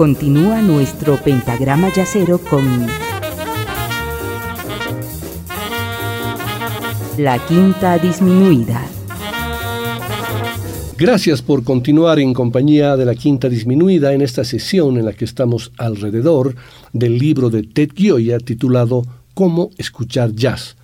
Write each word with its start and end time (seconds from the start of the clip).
Continúa 0.00 0.62
nuestro 0.62 1.22
pentagrama 1.22 1.92
yacero 1.92 2.38
con 2.38 2.86
la 7.18 7.46
quinta 7.46 7.98
disminuida. 7.98 8.82
Gracias 10.96 11.42
por 11.42 11.64
continuar 11.64 12.18
en 12.18 12.32
compañía 12.32 12.96
de 12.96 13.04
la 13.04 13.14
quinta 13.14 13.50
disminuida 13.50 14.14
en 14.14 14.22
esta 14.22 14.42
sesión 14.42 14.96
en 14.96 15.04
la 15.04 15.12
que 15.12 15.26
estamos 15.26 15.70
alrededor 15.76 16.56
del 16.94 17.18
libro 17.18 17.50
de 17.50 17.64
Ted 17.64 17.90
Gioia 17.94 18.38
titulado 18.38 19.04
Cómo 19.34 19.68
escuchar 19.76 20.32
jazz, 20.32 20.76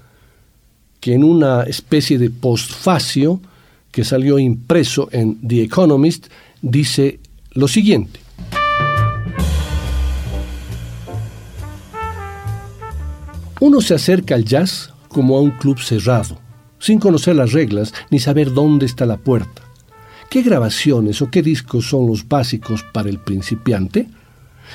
que 1.00 1.14
en 1.14 1.24
una 1.24 1.62
especie 1.62 2.18
de 2.18 2.28
postfacio 2.28 3.40
que 3.90 4.04
salió 4.04 4.38
impreso 4.38 5.08
en 5.10 5.36
The 5.36 5.62
Economist 5.62 6.26
dice 6.60 7.18
lo 7.52 7.66
siguiente. 7.66 8.25
Uno 13.58 13.80
se 13.80 13.94
acerca 13.94 14.34
al 14.34 14.44
jazz 14.44 14.92
como 15.08 15.38
a 15.38 15.40
un 15.40 15.52
club 15.52 15.78
cerrado, 15.78 16.38
sin 16.78 16.98
conocer 16.98 17.36
las 17.36 17.52
reglas 17.52 17.94
ni 18.10 18.18
saber 18.18 18.52
dónde 18.52 18.84
está 18.84 19.06
la 19.06 19.16
puerta. 19.16 19.62
¿Qué 20.28 20.42
grabaciones 20.42 21.22
o 21.22 21.30
qué 21.30 21.40
discos 21.42 21.88
son 21.88 22.06
los 22.06 22.28
básicos 22.28 22.84
para 22.92 23.08
el 23.08 23.18
principiante? 23.18 24.08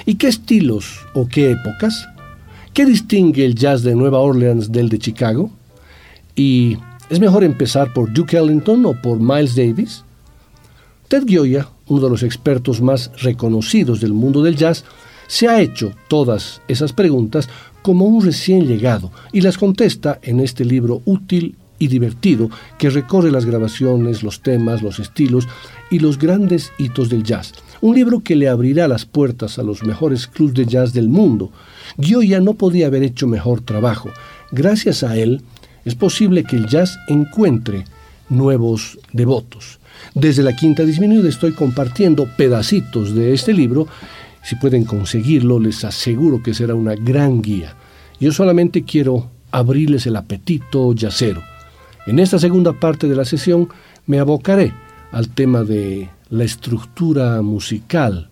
¿Y 0.07 0.15
qué 0.15 0.27
estilos 0.27 1.05
o 1.13 1.27
qué 1.27 1.51
épocas? 1.51 2.07
¿Qué 2.73 2.85
distingue 2.85 3.45
el 3.45 3.53
jazz 3.53 3.83
de 3.83 3.93
Nueva 3.93 4.19
Orleans 4.19 4.71
del 4.71 4.89
de 4.89 4.97
Chicago? 4.97 5.51
¿Y 6.35 6.77
es 7.11 7.19
mejor 7.19 7.43
empezar 7.43 7.93
por 7.93 8.11
Duke 8.11 8.37
Ellington 8.37 8.83
o 8.87 8.99
por 8.99 9.19
Miles 9.19 9.55
Davis? 9.55 10.03
Ted 11.07 11.25
Gioia, 11.27 11.67
uno 11.87 12.01
de 12.01 12.09
los 12.09 12.23
expertos 12.23 12.81
más 12.81 13.11
reconocidos 13.21 13.99
del 14.01 14.13
mundo 14.13 14.41
del 14.41 14.55
jazz, 14.55 14.85
se 15.31 15.47
ha 15.47 15.61
hecho 15.61 15.93
todas 16.09 16.61
esas 16.67 16.91
preguntas 16.91 17.47
como 17.81 18.03
un 18.03 18.21
recién 18.21 18.67
llegado 18.67 19.13
y 19.31 19.39
las 19.39 19.57
contesta 19.57 20.19
en 20.23 20.41
este 20.41 20.65
libro 20.65 21.01
útil 21.05 21.55
y 21.79 21.87
divertido 21.87 22.49
que 22.77 22.89
recorre 22.89 23.31
las 23.31 23.45
grabaciones, 23.45 24.23
los 24.23 24.41
temas, 24.41 24.81
los 24.81 24.99
estilos 24.99 25.47
y 25.89 25.99
los 25.99 26.19
grandes 26.19 26.73
hitos 26.77 27.07
del 27.07 27.23
jazz. 27.23 27.53
Un 27.79 27.95
libro 27.95 28.19
que 28.19 28.35
le 28.35 28.49
abrirá 28.49 28.89
las 28.89 29.05
puertas 29.05 29.57
a 29.57 29.63
los 29.63 29.83
mejores 29.83 30.27
clubs 30.27 30.53
de 30.53 30.65
jazz 30.65 30.91
del 30.91 31.07
mundo. 31.07 31.49
Gioia 31.97 32.41
no 32.41 32.55
podía 32.55 32.87
haber 32.87 33.01
hecho 33.01 33.25
mejor 33.25 33.61
trabajo. 33.61 34.09
Gracias 34.51 35.01
a 35.01 35.15
él 35.15 35.43
es 35.85 35.95
posible 35.95 36.43
que 36.43 36.57
el 36.57 36.67
jazz 36.67 36.99
encuentre 37.07 37.85
nuevos 38.27 38.99
devotos. 39.13 39.79
Desde 40.13 40.43
la 40.43 40.55
quinta 40.55 40.83
disminuida 40.83 41.29
estoy 41.29 41.53
compartiendo 41.53 42.27
pedacitos 42.35 43.15
de 43.15 43.33
este 43.33 43.53
libro. 43.53 43.87
Si 44.43 44.55
pueden 44.55 44.85
conseguirlo, 44.85 45.59
les 45.59 45.83
aseguro 45.83 46.41
que 46.41 46.53
será 46.53 46.75
una 46.75 46.95
gran 46.95 47.41
guía. 47.41 47.75
Yo 48.19 48.31
solamente 48.31 48.83
quiero 48.83 49.29
abrirles 49.51 50.05
el 50.07 50.15
apetito 50.15 50.93
yacero. 50.93 51.41
En 52.07 52.19
esta 52.19 52.39
segunda 52.39 52.73
parte 52.73 53.07
de 53.07 53.15
la 53.15 53.25
sesión 53.25 53.69
me 54.07 54.19
abocaré 54.19 54.73
al 55.11 55.29
tema 55.29 55.63
de 55.63 56.09
la 56.29 56.43
estructura 56.43 57.41
musical 57.41 58.29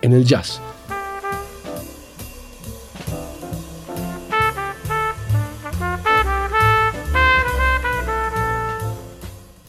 en 0.00 0.12
el 0.12 0.24
jazz. 0.24 0.60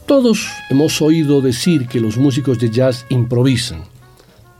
Todos 0.06 0.48
hemos 0.70 1.02
oído 1.02 1.42
decir 1.42 1.88
que 1.88 2.00
los 2.00 2.18
músicos 2.18 2.60
de 2.60 2.70
jazz 2.70 3.06
improvisan, 3.10 3.82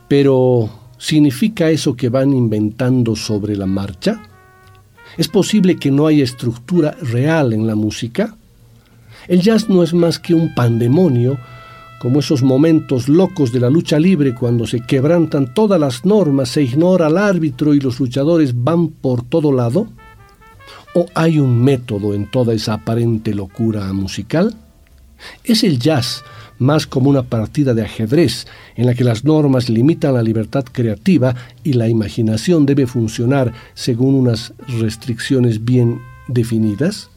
pero 0.08 0.68
¿significa 0.98 1.70
eso 1.70 1.96
que 1.96 2.08
van 2.08 2.32
inventando 2.32 3.16
sobre 3.16 3.56
la 3.56 3.66
marcha? 3.66 4.22
¿Es 5.16 5.28
posible 5.28 5.76
que 5.76 5.90
no 5.90 6.06
haya 6.06 6.24
estructura 6.24 6.96
real 7.02 7.52
en 7.52 7.66
la 7.66 7.74
música? 7.74 8.36
El 9.28 9.40
jazz 9.40 9.68
no 9.68 9.82
es 9.82 9.94
más 9.94 10.18
que 10.18 10.34
un 10.34 10.54
pandemonio, 10.54 11.38
como 11.98 12.20
esos 12.20 12.42
momentos 12.42 13.08
locos 13.08 13.52
de 13.52 13.60
la 13.60 13.70
lucha 13.70 13.98
libre 13.98 14.34
cuando 14.34 14.66
se 14.66 14.80
quebrantan 14.80 15.54
todas 15.54 15.80
las 15.80 16.04
normas, 16.04 16.50
se 16.50 16.62
ignora 16.62 17.06
al 17.06 17.16
árbitro 17.16 17.74
y 17.74 17.80
los 17.80 17.98
luchadores 17.98 18.52
van 18.54 18.88
por 18.88 19.24
todo 19.24 19.50
lado. 19.50 19.88
¿O 20.94 21.06
hay 21.14 21.40
un 21.40 21.62
método 21.62 22.14
en 22.14 22.30
toda 22.30 22.54
esa 22.54 22.74
aparente 22.74 23.34
locura 23.34 23.92
musical? 23.92 24.54
¿Es 25.42 25.64
el 25.64 25.78
jazz 25.78 26.22
más 26.58 26.86
como 26.86 27.10
una 27.10 27.22
partida 27.22 27.74
de 27.74 27.82
ajedrez 27.82 28.46
en 28.76 28.86
la 28.86 28.94
que 28.94 29.04
las 29.04 29.24
normas 29.24 29.68
limitan 29.68 30.14
la 30.14 30.22
libertad 30.22 30.64
creativa 30.70 31.34
y 31.62 31.74
la 31.74 31.88
imaginación 31.88 32.66
debe 32.66 32.86
funcionar 32.86 33.52
según 33.74 34.14
unas 34.14 34.52
restricciones 34.68 35.64
bien 35.64 36.00
definidas? 36.28 37.10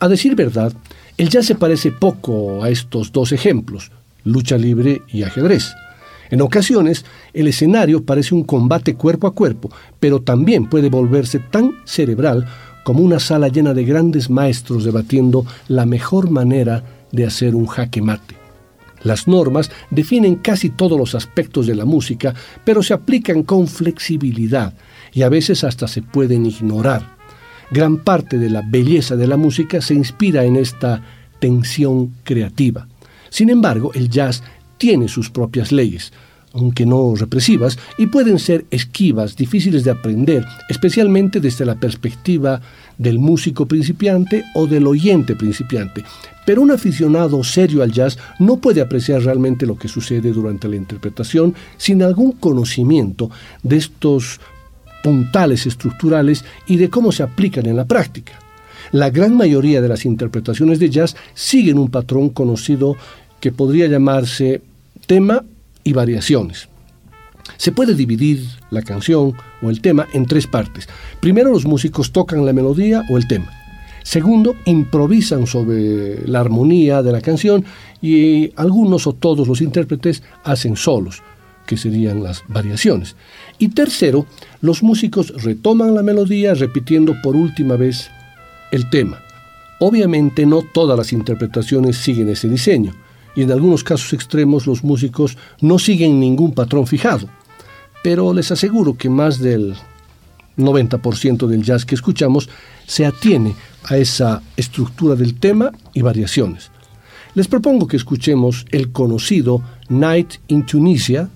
A 0.00 0.08
decir 0.08 0.34
verdad, 0.34 0.72
el 1.16 1.28
jazz 1.28 1.46
se 1.46 1.54
parece 1.54 1.90
poco 1.90 2.62
a 2.62 2.70
estos 2.70 3.10
dos 3.10 3.32
ejemplos, 3.32 3.90
lucha 4.24 4.56
libre 4.56 5.02
y 5.08 5.22
ajedrez. 5.24 5.72
En 6.30 6.42
ocasiones, 6.42 7.04
el 7.32 7.48
escenario 7.48 8.04
parece 8.04 8.34
un 8.34 8.44
combate 8.44 8.94
cuerpo 8.94 9.26
a 9.26 9.34
cuerpo, 9.34 9.70
pero 9.98 10.20
también 10.20 10.68
puede 10.68 10.90
volverse 10.90 11.38
tan 11.38 11.72
cerebral 11.84 12.46
como 12.84 13.02
una 13.02 13.18
sala 13.18 13.48
llena 13.48 13.74
de 13.74 13.84
grandes 13.84 14.30
maestros 14.30 14.84
debatiendo 14.84 15.44
la 15.68 15.86
mejor 15.86 16.30
manera 16.30 16.84
de 17.12 17.26
hacer 17.26 17.54
un 17.54 17.66
jaque 17.66 18.02
mate. 18.02 18.36
Las 19.02 19.28
normas 19.28 19.70
definen 19.90 20.36
casi 20.36 20.70
todos 20.70 20.98
los 20.98 21.14
aspectos 21.14 21.66
de 21.66 21.74
la 21.74 21.84
música, 21.84 22.34
pero 22.64 22.82
se 22.82 22.94
aplican 22.94 23.42
con 23.42 23.68
flexibilidad 23.68 24.74
y 25.12 25.22
a 25.22 25.28
veces 25.28 25.64
hasta 25.64 25.86
se 25.88 26.02
pueden 26.02 26.46
ignorar. 26.46 27.16
Gran 27.70 27.98
parte 27.98 28.38
de 28.38 28.50
la 28.50 28.62
belleza 28.62 29.14
de 29.14 29.26
la 29.26 29.36
música 29.36 29.80
se 29.80 29.94
inspira 29.94 30.44
en 30.44 30.56
esta 30.56 31.02
tensión 31.38 32.14
creativa. 32.24 32.88
Sin 33.28 33.50
embargo, 33.50 33.92
el 33.94 34.08
jazz 34.08 34.42
tiene 34.78 35.08
sus 35.08 35.30
propias 35.30 35.70
leyes, 35.70 36.12
aunque 36.54 36.86
no 36.86 37.14
represivas, 37.14 37.78
y 37.98 38.06
pueden 38.06 38.38
ser 38.38 38.64
esquivas, 38.70 39.36
difíciles 39.36 39.84
de 39.84 39.90
aprender, 39.90 40.44
especialmente 40.68 41.40
desde 41.40 41.64
la 41.64 41.74
perspectiva 41.74 42.60
del 42.96 43.18
músico 43.18 43.66
principiante 43.66 44.44
o 44.54 44.66
del 44.66 44.86
oyente 44.86 45.36
principiante. 45.36 46.04
Pero 46.46 46.62
un 46.62 46.70
aficionado 46.70 47.44
serio 47.44 47.82
al 47.82 47.92
jazz 47.92 48.18
no 48.38 48.56
puede 48.56 48.80
apreciar 48.80 49.22
realmente 49.22 49.66
lo 49.66 49.76
que 49.76 49.88
sucede 49.88 50.32
durante 50.32 50.68
la 50.68 50.76
interpretación 50.76 51.54
sin 51.76 52.02
algún 52.02 52.32
conocimiento 52.32 53.30
de 53.62 53.76
estos 53.76 54.40
puntales 55.02 55.66
estructurales 55.66 56.44
y 56.66 56.76
de 56.76 56.90
cómo 56.90 57.12
se 57.12 57.22
aplican 57.22 57.66
en 57.66 57.76
la 57.76 57.84
práctica. 57.84 58.32
La 58.90 59.10
gran 59.10 59.36
mayoría 59.36 59.80
de 59.82 59.88
las 59.88 60.06
interpretaciones 60.06 60.78
de 60.78 60.90
jazz 60.90 61.16
siguen 61.34 61.78
un 61.78 61.90
patrón 61.90 62.30
conocido 62.30 62.96
que 63.40 63.52
podría 63.52 63.86
llamarse 63.86 64.62
tema 65.06 65.44
y 65.88 65.94
variaciones. 65.94 66.68
Se 67.56 67.72
puede 67.72 67.94
dividir 67.94 68.46
la 68.70 68.82
canción 68.82 69.32
o 69.62 69.70
el 69.70 69.80
tema 69.80 70.06
en 70.12 70.26
tres 70.26 70.46
partes. 70.46 70.86
Primero 71.18 71.50
los 71.50 71.64
músicos 71.64 72.12
tocan 72.12 72.44
la 72.44 72.52
melodía 72.52 73.04
o 73.08 73.16
el 73.16 73.26
tema. 73.26 73.50
Segundo, 74.02 74.54
improvisan 74.66 75.46
sobre 75.46 76.28
la 76.28 76.40
armonía 76.40 77.02
de 77.02 77.12
la 77.12 77.22
canción 77.22 77.64
y 78.02 78.52
algunos 78.56 79.06
o 79.06 79.14
todos 79.14 79.48
los 79.48 79.62
intérpretes 79.62 80.22
hacen 80.44 80.76
solos, 80.76 81.22
que 81.66 81.78
serían 81.78 82.22
las 82.22 82.44
variaciones. 82.48 83.16
Y 83.58 83.68
tercero, 83.68 84.26
los 84.60 84.82
músicos 84.82 85.42
retoman 85.42 85.94
la 85.94 86.02
melodía 86.02 86.52
repitiendo 86.52 87.14
por 87.22 87.34
última 87.34 87.76
vez 87.76 88.10
el 88.72 88.90
tema. 88.90 89.20
Obviamente 89.80 90.44
no 90.44 90.60
todas 90.60 90.98
las 90.98 91.14
interpretaciones 91.14 91.96
siguen 91.96 92.28
ese 92.28 92.48
diseño, 92.48 92.94
y 93.38 93.42
en 93.42 93.52
algunos 93.52 93.84
casos 93.84 94.12
extremos 94.14 94.66
los 94.66 94.82
músicos 94.82 95.38
no 95.60 95.78
siguen 95.78 96.18
ningún 96.18 96.54
patrón 96.54 96.88
fijado, 96.88 97.28
pero 98.02 98.34
les 98.34 98.50
aseguro 98.50 98.96
que 98.96 99.08
más 99.08 99.38
del 99.38 99.76
90% 100.56 101.46
del 101.46 101.62
jazz 101.62 101.84
que 101.84 101.94
escuchamos 101.94 102.48
se 102.84 103.06
atiene 103.06 103.54
a 103.84 103.96
esa 103.96 104.42
estructura 104.56 105.14
del 105.14 105.38
tema 105.38 105.70
y 105.94 106.02
variaciones. 106.02 106.72
Les 107.34 107.46
propongo 107.46 107.86
que 107.86 107.96
escuchemos 107.96 108.66
el 108.72 108.90
conocido 108.90 109.62
Night 109.88 110.34
in 110.48 110.66
Tunisia 110.66 111.30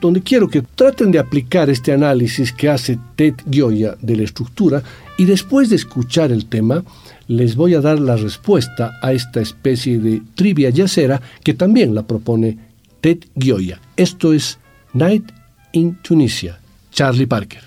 donde 0.00 0.22
quiero 0.22 0.48
que 0.48 0.62
traten 0.62 1.12
de 1.12 1.20
aplicar 1.20 1.70
este 1.70 1.92
análisis 1.92 2.52
que 2.52 2.68
hace 2.68 2.98
Ted 3.14 3.34
Gioia 3.48 3.96
de 4.00 4.16
la 4.16 4.24
estructura 4.24 4.82
y 5.16 5.24
después 5.24 5.70
de 5.70 5.76
escuchar 5.76 6.32
el 6.32 6.46
tema 6.46 6.82
les 7.28 7.54
voy 7.54 7.74
a 7.74 7.80
dar 7.80 8.00
la 8.00 8.16
respuesta 8.16 8.98
a 9.00 9.12
esta 9.12 9.40
especie 9.40 9.98
de 9.98 10.22
trivia 10.34 10.70
yacera 10.70 11.20
que 11.44 11.54
también 11.54 11.94
la 11.94 12.02
propone 12.02 12.58
Ted 13.00 13.18
Gioia. 13.36 13.80
Esto 13.96 14.32
es 14.32 14.58
Night 14.94 15.30
in 15.72 15.96
Tunisia, 16.02 16.58
Charlie 16.90 17.26
Parker. 17.26 17.62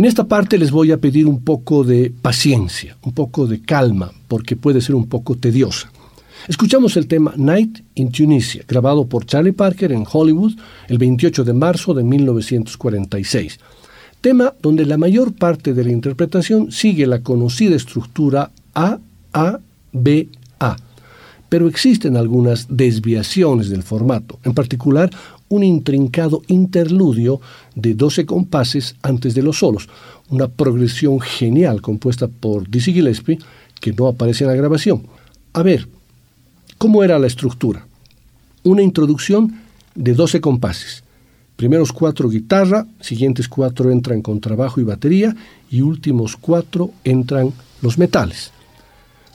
En 0.00 0.06
esta 0.06 0.26
parte 0.26 0.56
les 0.56 0.70
voy 0.70 0.92
a 0.92 0.96
pedir 0.96 1.26
un 1.26 1.44
poco 1.44 1.84
de 1.84 2.10
paciencia, 2.10 2.96
un 3.02 3.12
poco 3.12 3.46
de 3.46 3.60
calma, 3.60 4.10
porque 4.28 4.56
puede 4.56 4.80
ser 4.80 4.94
un 4.94 5.06
poco 5.06 5.36
tediosa. 5.36 5.92
Escuchamos 6.48 6.96
el 6.96 7.06
tema 7.06 7.34
Night 7.36 7.80
in 7.96 8.10
Tunisia, 8.10 8.64
grabado 8.66 9.06
por 9.06 9.26
Charlie 9.26 9.52
Parker 9.52 9.92
en 9.92 10.06
Hollywood 10.10 10.54
el 10.88 10.96
28 10.96 11.44
de 11.44 11.52
marzo 11.52 11.92
de 11.92 12.02
1946. 12.02 13.60
Tema 14.22 14.54
donde 14.62 14.86
la 14.86 14.96
mayor 14.96 15.34
parte 15.34 15.74
de 15.74 15.84
la 15.84 15.92
interpretación 15.92 16.72
sigue 16.72 17.06
la 17.06 17.20
conocida 17.20 17.76
estructura 17.76 18.52
A-A-B-A, 18.72 20.76
pero 21.50 21.68
existen 21.68 22.16
algunas 22.16 22.68
desviaciones 22.70 23.68
del 23.68 23.82
formato, 23.82 24.38
en 24.44 24.54
particular 24.54 25.10
un 25.50 25.64
intrincado 25.64 26.42
interludio 26.46 27.40
de 27.74 27.94
12 27.94 28.24
compases 28.24 28.94
antes 29.02 29.34
de 29.34 29.42
los 29.42 29.58
solos, 29.58 29.88
una 30.30 30.46
progresión 30.48 31.20
genial 31.20 31.82
compuesta 31.82 32.28
por 32.28 32.70
Dizzy 32.70 32.92
Gillespie 32.92 33.38
que 33.80 33.92
no 33.92 34.06
aparece 34.06 34.44
en 34.44 34.50
la 34.50 34.56
grabación. 34.56 35.02
A 35.52 35.62
ver, 35.62 35.88
¿cómo 36.78 37.02
era 37.02 37.18
la 37.18 37.26
estructura? 37.26 37.84
Una 38.62 38.82
introducción 38.82 39.60
de 39.94 40.14
12 40.14 40.40
compases. 40.40 41.02
Primeros 41.56 41.92
cuatro 41.92 42.30
guitarra, 42.30 42.86
siguientes 43.00 43.48
cuatro 43.48 43.90
entran 43.90 44.22
con 44.22 44.40
trabajo 44.40 44.80
y 44.80 44.84
batería 44.84 45.34
y 45.68 45.80
últimos 45.80 46.36
cuatro 46.36 46.92
entran 47.02 47.52
los 47.82 47.98
metales. 47.98 48.52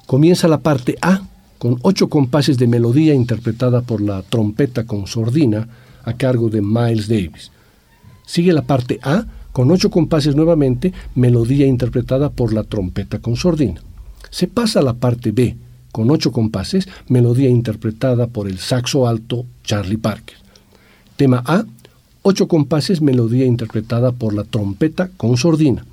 Comienza 0.05 0.47
la 0.47 0.61
parte 0.61 0.97
A 1.01 1.21
con 1.57 1.77
ocho 1.81 2.07
compases 2.07 2.57
de 2.57 2.67
melodía 2.67 3.13
interpretada 3.13 3.81
por 3.81 4.01
la 4.01 4.21
trompeta 4.23 4.85
con 4.85 5.07
sordina, 5.07 5.67
a 6.05 6.13
cargo 6.13 6.49
de 6.49 6.61
Miles 6.61 7.07
Davis. 7.07 7.51
Sigue 8.25 8.53
la 8.53 8.61
parte 8.61 8.99
A 9.03 9.25
con 9.51 9.71
ocho 9.71 9.89
compases 9.89 10.35
nuevamente, 10.35 10.93
melodía 11.15 11.65
interpretada 11.65 12.29
por 12.29 12.53
la 12.53 12.63
trompeta 12.63 13.19
con 13.19 13.35
sordina. 13.35 13.81
Se 14.29 14.47
pasa 14.47 14.79
a 14.79 14.83
la 14.83 14.93
parte 14.93 15.31
B 15.31 15.55
con 15.91 16.11
ocho 16.11 16.33
compases, 16.33 16.89
melodía 17.07 17.49
interpretada 17.49 18.27
por 18.27 18.49
el 18.49 18.59
saxo 18.59 19.07
alto 19.07 19.45
Charlie 19.63 19.97
Parker. 19.97 20.35
Tema 21.15 21.41
A, 21.45 21.63
ocho 22.21 22.49
compases, 22.49 23.01
melodía 23.01 23.45
interpretada 23.45 24.11
por 24.11 24.33
la 24.33 24.43
trompeta 24.43 25.09
con 25.15 25.37
sordina. 25.37 25.85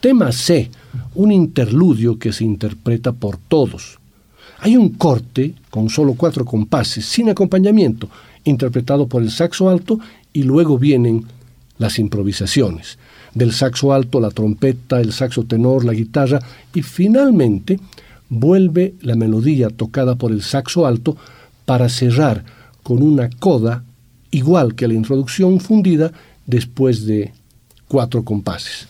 Tema 0.00 0.32
C, 0.32 0.70
un 1.14 1.30
interludio 1.30 2.18
que 2.18 2.32
se 2.32 2.44
interpreta 2.44 3.12
por 3.12 3.36
todos. 3.36 3.98
Hay 4.60 4.78
un 4.78 4.90
corte 4.90 5.54
con 5.68 5.90
solo 5.90 6.14
cuatro 6.14 6.46
compases, 6.46 7.04
sin 7.04 7.28
acompañamiento, 7.28 8.08
interpretado 8.44 9.06
por 9.06 9.22
el 9.22 9.30
saxo 9.30 9.68
alto 9.68 9.98
y 10.32 10.42
luego 10.42 10.78
vienen 10.78 11.24
las 11.78 11.98
improvisaciones. 11.98 12.98
Del 13.34 13.52
saxo 13.52 13.92
alto, 13.92 14.20
la 14.20 14.30
trompeta, 14.30 15.00
el 15.00 15.12
saxo 15.12 15.44
tenor, 15.44 15.84
la 15.84 15.92
guitarra 15.92 16.40
y 16.74 16.82
finalmente 16.82 17.78
vuelve 18.28 18.94
la 19.02 19.16
melodía 19.16 19.70
tocada 19.70 20.14
por 20.14 20.32
el 20.32 20.42
saxo 20.42 20.86
alto 20.86 21.16
para 21.64 21.88
cerrar 21.88 22.44
con 22.82 23.02
una 23.02 23.28
coda 23.30 23.84
igual 24.30 24.74
que 24.74 24.88
la 24.88 24.94
introducción 24.94 25.60
fundida 25.60 26.12
después 26.46 27.04
de 27.06 27.32
cuatro 27.88 28.24
compases. 28.24 28.88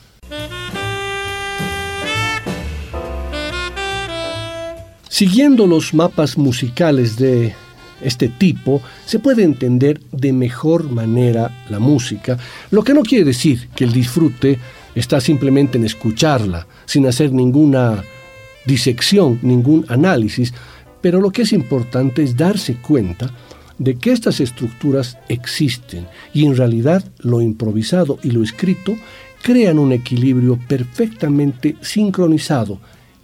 Siguiendo 5.08 5.66
los 5.66 5.92
mapas 5.92 6.38
musicales 6.38 7.16
de 7.16 7.54
este 8.02 8.28
tipo, 8.28 8.82
se 9.06 9.18
puede 9.18 9.42
entender 9.42 10.00
de 10.12 10.32
mejor 10.32 10.90
manera 10.90 11.64
la 11.68 11.78
música, 11.78 12.38
lo 12.70 12.82
que 12.82 12.94
no 12.94 13.02
quiere 13.02 13.24
decir 13.24 13.68
que 13.74 13.84
el 13.84 13.92
disfrute 13.92 14.58
está 14.94 15.20
simplemente 15.20 15.78
en 15.78 15.84
escucharla, 15.84 16.66
sin 16.86 17.06
hacer 17.06 17.32
ninguna 17.32 18.02
disección, 18.64 19.38
ningún 19.42 19.84
análisis, 19.88 20.52
pero 21.00 21.20
lo 21.20 21.30
que 21.30 21.42
es 21.42 21.52
importante 21.52 22.22
es 22.22 22.36
darse 22.36 22.76
cuenta 22.76 23.30
de 23.78 23.96
que 23.96 24.12
estas 24.12 24.40
estructuras 24.40 25.16
existen 25.28 26.06
y 26.34 26.44
en 26.44 26.56
realidad 26.56 27.04
lo 27.18 27.40
improvisado 27.40 28.18
y 28.22 28.30
lo 28.30 28.42
escrito 28.42 28.94
crean 29.42 29.78
un 29.78 29.92
equilibrio 29.92 30.58
perfectamente 30.68 31.76
sincronizado 31.80 32.78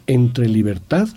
entre 0.06 0.49
libertad 0.49 1.09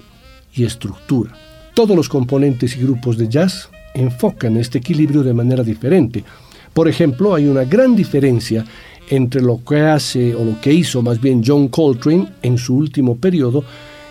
y 0.54 0.66
estructura. 0.66 1.49
Todos 1.80 1.96
los 1.96 2.10
componentes 2.10 2.76
y 2.76 2.82
grupos 2.82 3.18
de 3.18 3.30
jazz 3.30 3.70
enfocan 3.94 4.58
este 4.58 4.80
equilibrio 4.80 5.24
de 5.24 5.34
manera 5.34 5.64
diferente. 5.64 6.26
Por 6.74 6.90
ejemplo, 6.90 7.34
hay 7.34 7.46
una 7.46 7.64
gran 7.64 7.96
diferencia 7.96 8.66
entre 9.10 9.42
lo 9.42 9.64
que 9.64 9.80
hace 9.80 10.36
o 10.36 10.44
lo 10.44 10.60
que 10.60 10.74
hizo 10.74 11.02
más 11.02 11.22
bien 11.22 11.42
John 11.42 11.70
Coltrane 11.70 12.34
en 12.42 12.58
su 12.58 12.76
último 12.76 13.16
periodo 13.16 13.64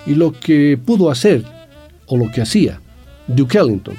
y 0.07 0.15
lo 0.15 0.33
que 0.33 0.79
pudo 0.83 1.11
hacer 1.11 1.45
o 2.07 2.17
lo 2.17 2.33
que 2.33 2.41
hacía 2.41 2.81
Duke 3.27 3.59
Ellington. 3.59 3.97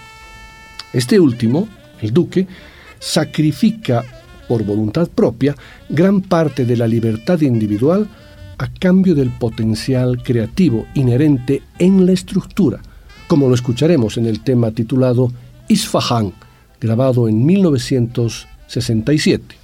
Este 0.92 1.20
último, 1.20 1.70
el 2.02 2.12
Duque, 2.12 2.48
sacrifica 2.98 4.04
por 4.48 4.64
voluntad 4.64 5.10
propia 5.10 5.56
gran 5.90 6.22
parte 6.22 6.66
de 6.66 6.76
la 6.76 6.88
libertad 6.88 7.40
individual 7.42 8.10
a 8.58 8.68
cambio 8.74 9.14
del 9.14 9.30
potencial 9.30 10.24
creativo 10.24 10.88
inherente 10.96 11.62
en 11.78 12.08
la 12.08 12.14
estructura, 12.14 12.82
como 13.30 13.48
lo 13.48 13.54
escucharemos 13.54 14.18
en 14.18 14.26
el 14.26 14.42
tema 14.42 14.72
titulado 14.72 15.32
Isfahan, 15.68 16.34
grabado 16.82 17.30
en 17.30 17.46
1967. 17.46 19.56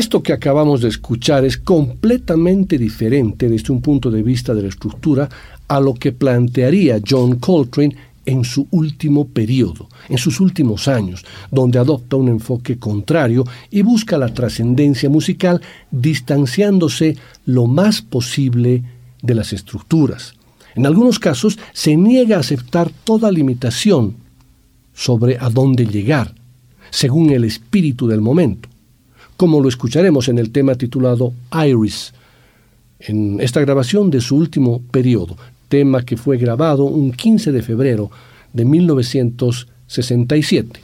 Esto 0.00 0.22
que 0.22 0.32
acabamos 0.32 0.80
de 0.80 0.88
escuchar 0.88 1.44
es 1.44 1.58
completamente 1.58 2.78
diferente 2.78 3.50
desde 3.50 3.70
un 3.70 3.82
punto 3.82 4.10
de 4.10 4.22
vista 4.22 4.54
de 4.54 4.62
la 4.62 4.68
estructura 4.68 5.28
a 5.68 5.78
lo 5.78 5.92
que 5.92 6.12
plantearía 6.12 7.02
John 7.06 7.38
Coltrane 7.38 7.94
en 8.24 8.42
su 8.42 8.66
último 8.70 9.28
periodo, 9.28 9.90
en 10.08 10.16
sus 10.16 10.40
últimos 10.40 10.88
años, 10.88 11.26
donde 11.50 11.78
adopta 11.78 12.16
un 12.16 12.28
enfoque 12.28 12.78
contrario 12.78 13.44
y 13.70 13.82
busca 13.82 14.16
la 14.16 14.32
trascendencia 14.32 15.10
musical 15.10 15.60
distanciándose 15.90 17.18
lo 17.44 17.66
más 17.66 18.00
posible 18.00 18.82
de 19.20 19.34
las 19.34 19.52
estructuras. 19.52 20.32
En 20.76 20.86
algunos 20.86 21.18
casos 21.18 21.58
se 21.74 21.94
niega 21.94 22.38
a 22.38 22.40
aceptar 22.40 22.90
toda 23.04 23.30
limitación 23.30 24.16
sobre 24.94 25.36
a 25.36 25.50
dónde 25.50 25.84
llegar, 25.84 26.34
según 26.88 27.28
el 27.28 27.44
espíritu 27.44 28.08
del 28.08 28.22
momento 28.22 28.69
como 29.40 29.60
lo 29.62 29.70
escucharemos 29.70 30.28
en 30.28 30.36
el 30.36 30.50
tema 30.50 30.74
titulado 30.74 31.32
Iris, 31.66 32.12
en 32.98 33.40
esta 33.40 33.62
grabación 33.62 34.10
de 34.10 34.20
su 34.20 34.36
último 34.36 34.82
periodo, 34.90 35.34
tema 35.70 36.02
que 36.02 36.18
fue 36.18 36.36
grabado 36.36 36.84
un 36.84 37.10
15 37.10 37.50
de 37.50 37.62
febrero 37.62 38.10
de 38.52 38.66
1967. 38.66 40.82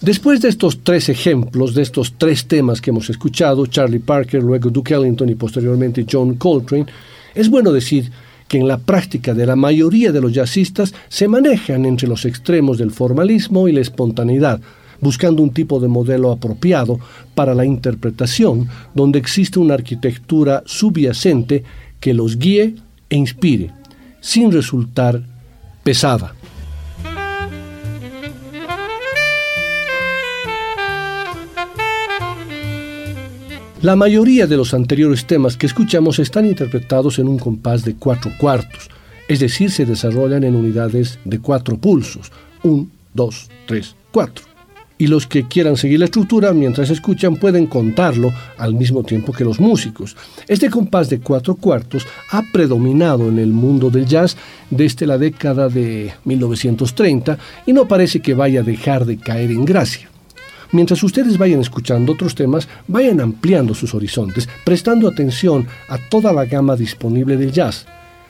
Después 0.00 0.40
de 0.40 0.48
estos 0.48 0.80
tres 0.82 1.10
ejemplos, 1.10 1.74
de 1.74 1.82
estos 1.82 2.14
tres 2.16 2.46
temas 2.46 2.80
que 2.80 2.88
hemos 2.88 3.10
escuchado, 3.10 3.66
Charlie 3.66 3.98
Parker, 3.98 4.42
luego 4.42 4.70
Duke 4.70 4.94
Ellington 4.94 5.28
y 5.28 5.34
posteriormente 5.34 6.06
John 6.10 6.36
Coltrane, 6.36 6.86
es 7.34 7.50
bueno 7.50 7.70
decir 7.70 8.10
que 8.48 8.56
en 8.56 8.66
la 8.66 8.78
práctica 8.78 9.34
de 9.34 9.44
la 9.44 9.56
mayoría 9.56 10.10
de 10.10 10.22
los 10.22 10.32
jazzistas 10.32 10.94
se 11.10 11.28
manejan 11.28 11.84
entre 11.84 12.08
los 12.08 12.24
extremos 12.24 12.78
del 12.78 12.92
formalismo 12.92 13.68
y 13.68 13.72
la 13.72 13.82
espontaneidad, 13.82 14.62
buscando 15.02 15.42
un 15.42 15.50
tipo 15.50 15.78
de 15.80 15.88
modelo 15.88 16.32
apropiado 16.32 16.98
para 17.34 17.54
la 17.54 17.66
interpretación, 17.66 18.70
donde 18.94 19.18
existe 19.18 19.58
una 19.58 19.74
arquitectura 19.74 20.62
subyacente 20.64 21.62
que 22.00 22.14
los 22.14 22.38
guíe 22.38 22.74
e 23.10 23.16
inspire, 23.16 23.70
sin 24.22 24.50
resultar 24.50 25.22
pesada. 25.84 26.34
La 33.82 33.96
mayoría 33.96 34.46
de 34.46 34.58
los 34.58 34.74
anteriores 34.74 35.26
temas 35.26 35.56
que 35.56 35.64
escuchamos 35.64 36.18
están 36.18 36.44
interpretados 36.44 37.18
en 37.18 37.26
un 37.26 37.38
compás 37.38 37.82
de 37.82 37.94
cuatro 37.94 38.30
cuartos, 38.36 38.90
es 39.26 39.40
decir, 39.40 39.70
se 39.70 39.86
desarrollan 39.86 40.44
en 40.44 40.54
unidades 40.54 41.18
de 41.24 41.38
cuatro 41.38 41.78
pulsos, 41.78 42.30
un, 42.62 42.92
dos, 43.14 43.48
tres, 43.66 43.96
cuatro. 44.12 44.44
Y 44.98 45.06
los 45.06 45.26
que 45.26 45.48
quieran 45.48 45.78
seguir 45.78 45.98
la 45.98 46.04
estructura 46.04 46.52
mientras 46.52 46.90
escuchan 46.90 47.36
pueden 47.36 47.66
contarlo 47.68 48.30
al 48.58 48.74
mismo 48.74 49.02
tiempo 49.02 49.32
que 49.32 49.44
los 49.44 49.58
músicos. 49.58 50.14
Este 50.46 50.68
compás 50.68 51.08
de 51.08 51.20
cuatro 51.20 51.54
cuartos 51.54 52.06
ha 52.32 52.42
predominado 52.52 53.30
en 53.30 53.38
el 53.38 53.50
mundo 53.50 53.88
del 53.88 54.04
jazz 54.04 54.36
desde 54.68 55.06
la 55.06 55.16
década 55.16 55.70
de 55.70 56.12
1930 56.26 57.38
y 57.64 57.72
no 57.72 57.88
parece 57.88 58.20
que 58.20 58.34
vaya 58.34 58.60
a 58.60 58.62
dejar 58.62 59.06
de 59.06 59.16
caer 59.16 59.50
en 59.50 59.64
gracia. 59.64 60.09
Mientras 60.72 61.02
ustedes 61.02 61.36
vayan 61.36 61.60
escuchando 61.60 62.12
otros 62.12 62.34
temas, 62.34 62.68
vayan 62.86 63.20
ampliando 63.20 63.74
sus 63.74 63.94
horizontes, 63.94 64.48
prestando 64.64 65.08
atención 65.08 65.66
a 65.88 65.98
toda 65.98 66.32
la 66.32 66.44
gama 66.44 66.76
disponible 66.76 67.36
del 67.36 67.50
jazz. 67.50 67.86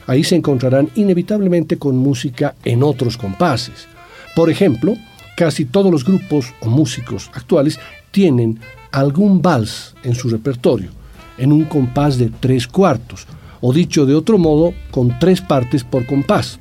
Ahí 0.06 0.24
se 0.24 0.36
encontrarán 0.36 0.90
inevitablemente 0.94 1.76
con 1.76 1.96
música 1.96 2.54
en 2.64 2.82
otros 2.82 3.16
compases. 3.16 3.86
Por 4.34 4.48
ejemplo, 4.48 4.96
casi 5.36 5.66
todos 5.66 5.92
los 5.92 6.04
grupos 6.04 6.46
o 6.60 6.68
músicos 6.68 7.30
actuales 7.34 7.78
tienen 8.10 8.58
algún 8.90 9.42
vals 9.42 9.94
en 10.02 10.14
su 10.14 10.30
repertorio, 10.30 10.90
en 11.36 11.52
un 11.52 11.64
compás 11.64 12.18
de 12.18 12.30
tres 12.40 12.66
cuartos, 12.66 13.26
o 13.60 13.72
dicho 13.72 14.06
de 14.06 14.14
otro 14.14 14.38
modo, 14.38 14.72
con 14.90 15.18
tres 15.18 15.42
partes 15.42 15.84
por 15.84 16.06
compás. 16.06 16.58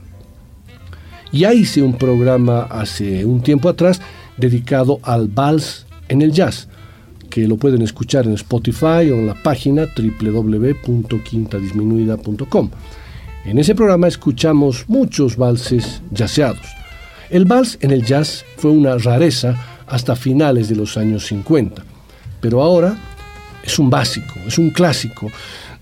Ya 1.32 1.54
hice 1.54 1.82
un 1.82 1.94
programa 1.94 2.64
hace 2.64 3.24
un 3.24 3.42
tiempo 3.42 3.70
atrás 3.70 4.02
dedicado 4.40 5.00
al 5.04 5.28
vals 5.28 5.86
en 6.08 6.22
el 6.22 6.32
jazz, 6.32 6.70
que 7.30 7.46
lo 7.48 7.58
pueden 7.58 7.82
escuchar 7.82 8.26
en 8.26 8.34
Spotify 8.34 9.10
o 9.12 9.16
en 9.16 9.28
la 9.28 9.36
página 9.36 9.88
www.quintadisminuida.com. 9.96 12.70
En 13.46 13.58
ese 13.58 13.74
programa 13.76 14.08
escuchamos 14.08 14.84
muchos 14.88 15.38
valses 15.38 16.02
jazzeados. 16.14 16.66
El 17.30 17.46
vals 17.46 17.78
en 17.82 17.92
el 17.92 18.04
jazz 18.04 18.44
fue 18.58 18.72
una 18.72 18.98
rareza 18.98 19.56
hasta 19.88 20.16
finales 20.16 20.68
de 20.70 20.76
los 20.76 20.98
años 20.98 21.28
50, 21.28 21.84
pero 22.42 22.62
ahora 22.62 22.98
es 23.64 23.80
un 23.80 23.90
básico, 23.90 24.34
es 24.48 24.58
un 24.58 24.72
clásico 24.72 25.30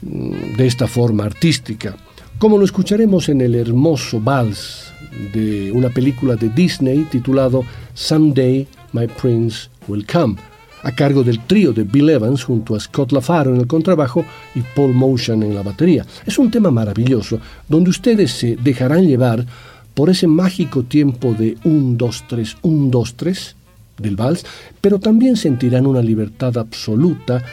mm, 0.01 0.55
de 0.57 0.67
esta 0.67 0.87
forma 0.87 1.25
artística, 1.25 1.95
como 2.37 2.57
lo 2.57 2.65
escucharemos 2.65 3.29
en 3.29 3.39
el 3.41 3.55
hermoso 3.55 4.19
vals 4.19 4.86
de 5.33 5.71
una 5.71 5.89
película 5.89 6.35
de 6.35 6.49
Disney 6.49 7.05
titulado 7.11 7.63
Someday 7.93 8.67
My 8.93 9.07
Prince 9.07 9.69
Will 9.87 10.05
Come. 10.05 10.35
a 10.83 10.91
cargo 10.91 11.23
del 11.23 11.39
trío 11.45 11.73
de 11.73 11.83
Bill 11.83 12.09
Evans 12.09 12.43
junto 12.43 12.75
a 12.75 12.79
Scott 12.79 13.11
LaFaro 13.11 13.53
en 13.53 13.59
el 13.59 13.67
contrabajo 13.67 14.23
y 14.53 14.61
Paul 14.61 14.93
Motion 14.93 15.43
en 15.43 15.55
la 15.55 15.63
batería. 15.63 16.05
Es 16.25 16.37
un 16.37 16.51
tema 16.51 16.71
maravilloso 16.71 17.39
donde 17.67 17.89
ustedes 17.89 18.31
se 18.31 18.55
dejarán 18.55 19.05
llevar 19.05 19.45
por 19.93 20.09
ese 20.09 20.27
mágico 20.27 20.83
tiempo 20.83 21.33
de 21.33 21.57
1, 21.63 21.97
2, 21.97 22.23
3, 22.29 22.57
1, 22.61 22.89
2, 22.91 23.15
3 23.15 23.55
del 23.97 24.15
vals, 24.15 24.45
pero 24.79 24.99
también 24.99 25.35
sentirán 25.35 25.87
una 25.87 26.01
libertad 26.01 26.57
absoluta 26.57 27.43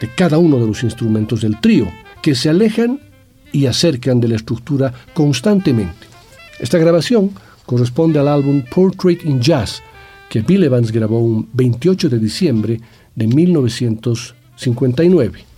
de 0.00 0.08
cada 0.08 0.38
uno 0.38 0.58
de 0.58 0.66
los 0.66 0.82
instrumentos 0.82 1.42
del 1.42 1.60
trío, 1.60 1.86
que 2.20 2.34
se 2.34 2.48
alejan 2.48 3.00
y 3.52 3.66
acercan 3.66 4.20
de 4.20 4.28
la 4.28 4.36
estructura 4.36 4.92
constantemente. 5.14 6.11
Esta 6.58 6.78
grabación 6.78 7.30
corresponde 7.66 8.18
al 8.18 8.28
álbum 8.28 8.62
Portrait 8.74 9.22
in 9.24 9.40
Jazz, 9.40 9.82
que 10.28 10.42
Bill 10.42 10.64
Evans 10.64 10.90
grabó 10.92 11.20
un 11.20 11.48
28 11.52 12.08
de 12.08 12.18
diciembre 12.18 12.80
de 13.14 13.26
1959. 13.26 15.51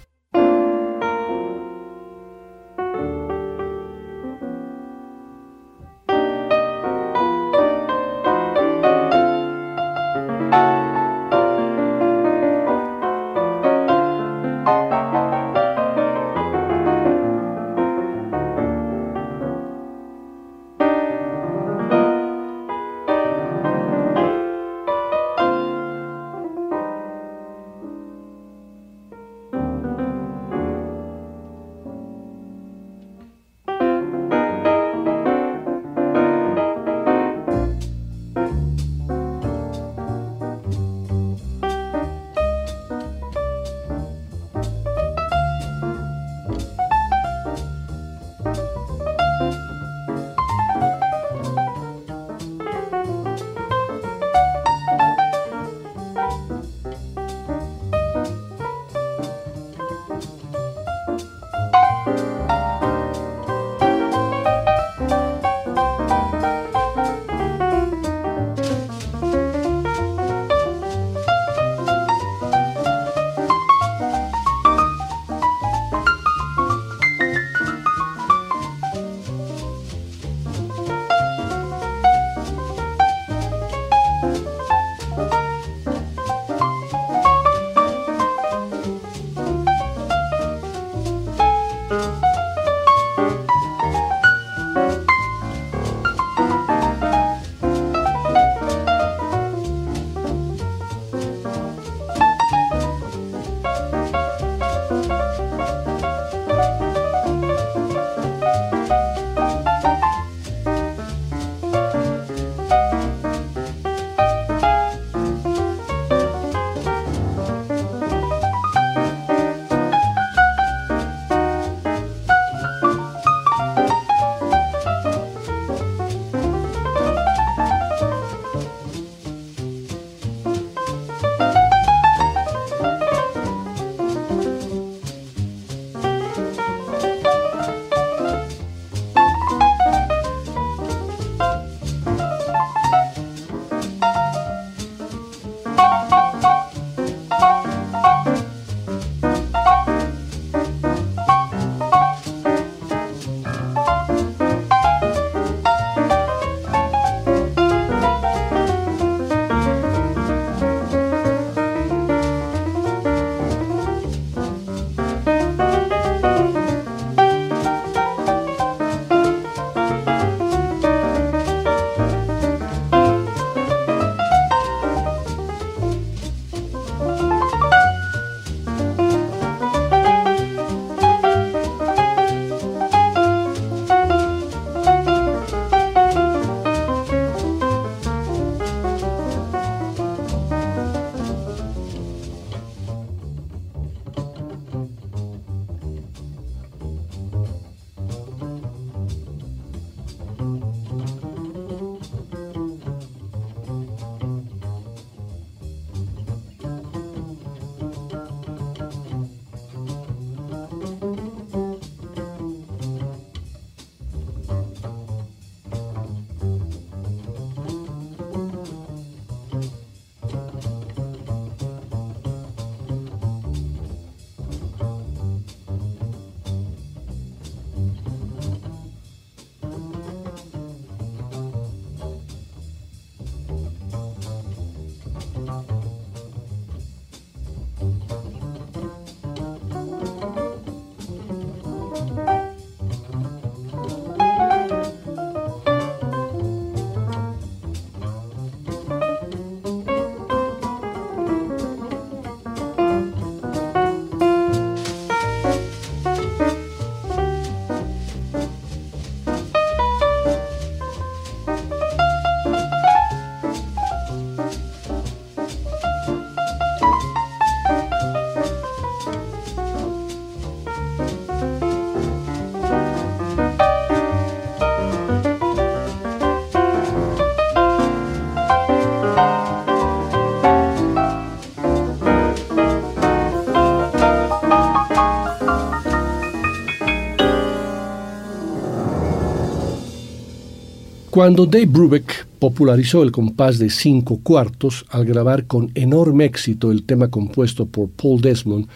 Cuando 291.15 291.47
Dave 291.47 291.67
Brubeck 291.67 292.27
popularizó 292.41 293.05
el 293.05 293.13
compás 293.13 293.61
de 293.61 293.71
cinco 293.71 294.19
cuartos 294.21 294.85
al 294.91 295.05
grabar 295.05 295.47
con 295.47 295.71
enorme 295.77 296.25
éxito 296.25 296.73
el 296.73 296.83
tema 296.83 297.07
compuesto 297.07 297.67
por 297.67 297.89
Paul 297.91 298.21
Desmond 298.21 298.67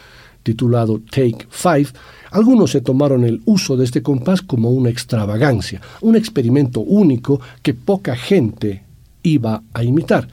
titulado 0.45 1.01
Take 1.11 1.49
Five, 1.51 1.89
algunos 2.31 2.71
se 2.71 2.81
tomaron 2.81 3.25
el 3.25 3.43
uso 3.45 3.77
de 3.77 3.85
este 3.85 4.05
compás 4.05 4.41
como 4.41 4.71
una 4.71 4.89
extravagancia, 4.89 5.81
un 6.01 6.15
experimento 6.15 6.79
único 6.79 7.41
que 7.61 7.75
poca 7.75 8.15
gente 8.15 8.85
iba 9.25 9.61
a 9.75 9.83
imitar. 9.83 10.29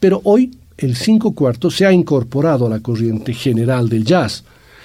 Pero 0.00 0.22
hoy 0.24 0.56
el 0.78 0.96
cinco 0.96 1.32
cuartos 1.32 1.76
se 1.76 1.84
ha 1.84 1.92
incorporado 1.92 2.64
a 2.64 2.70
la 2.70 2.80
corriente 2.80 3.34
general 3.34 3.90
del 3.90 4.06
jazz. 4.06 4.42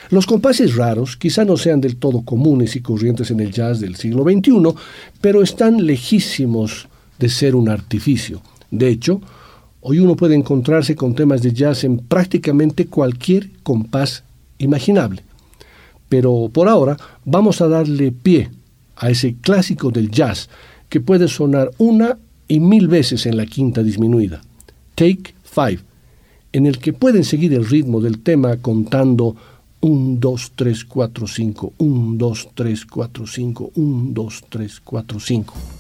Los 0.10 0.26
compases 0.26 0.76
raros 0.76 1.18
quizá 1.18 1.44
no 1.44 1.58
sean 1.58 1.82
del 1.82 1.98
todo 1.98 2.22
comunes 2.22 2.76
y 2.76 2.82
corrientes 2.82 3.30
en 3.32 3.42
el 3.42 3.52
jazz 3.52 3.80
del 3.80 3.96
siglo 3.96 4.24
XXI, 4.24 4.74
pero 5.20 5.42
están 5.42 5.86
lejísimos 5.86 6.88
de 7.20 7.30
ser 7.30 7.56
un 7.56 7.68
artificio. 7.68 8.42
De 8.72 8.88
hecho, 8.88 9.20
hoy 9.82 10.00
uno 10.00 10.16
puede 10.16 10.36
encontrarse 10.36 10.96
con 10.96 11.14
temas 11.14 11.42
de 11.42 11.52
jazz 11.52 11.84
en 11.84 12.00
prácticamente 12.00 12.88
cualquier 12.88 13.50
compás 13.64 14.24
imaginable. 14.60 15.24
Pero 16.08 16.50
por 16.54 16.70
ahora 16.70 16.96
vamos 17.26 17.60
a 17.60 17.68
darle 17.68 18.12
pie 18.14 18.50
a 18.96 19.10
ese 19.10 19.36
clásico 19.42 19.92
del 19.92 20.10
jazz 20.10 20.50
que 20.88 21.02
puede 21.02 21.28
sonar 21.28 21.72
una 21.80 22.18
y 22.48 22.62
mil 22.62 22.88
veces 22.88 23.26
en 23.26 23.36
la 23.36 23.46
quinta 23.46 23.84
disminuida. 23.84 24.42
Take 24.96 25.36
Five, 25.44 25.80
en 26.54 26.66
el 26.66 26.80
que 26.80 26.94
pueden 26.94 27.26
seguir 27.26 27.54
el 27.54 27.66
ritmo 27.66 28.00
del 28.00 28.20
tema 28.20 28.58
contando 28.58 29.36
1, 29.82 30.20
2, 30.20 30.38
3, 30.56 30.86
4, 30.88 31.28
5, 31.28 31.74
1, 31.78 32.18
2, 32.18 32.50
3, 32.56 32.76
4, 32.88 33.26
5, 33.26 33.72
1, 33.76 34.14
2, 34.14 34.30
3, 34.50 34.82
4, 34.84 35.20
5. 35.20 35.77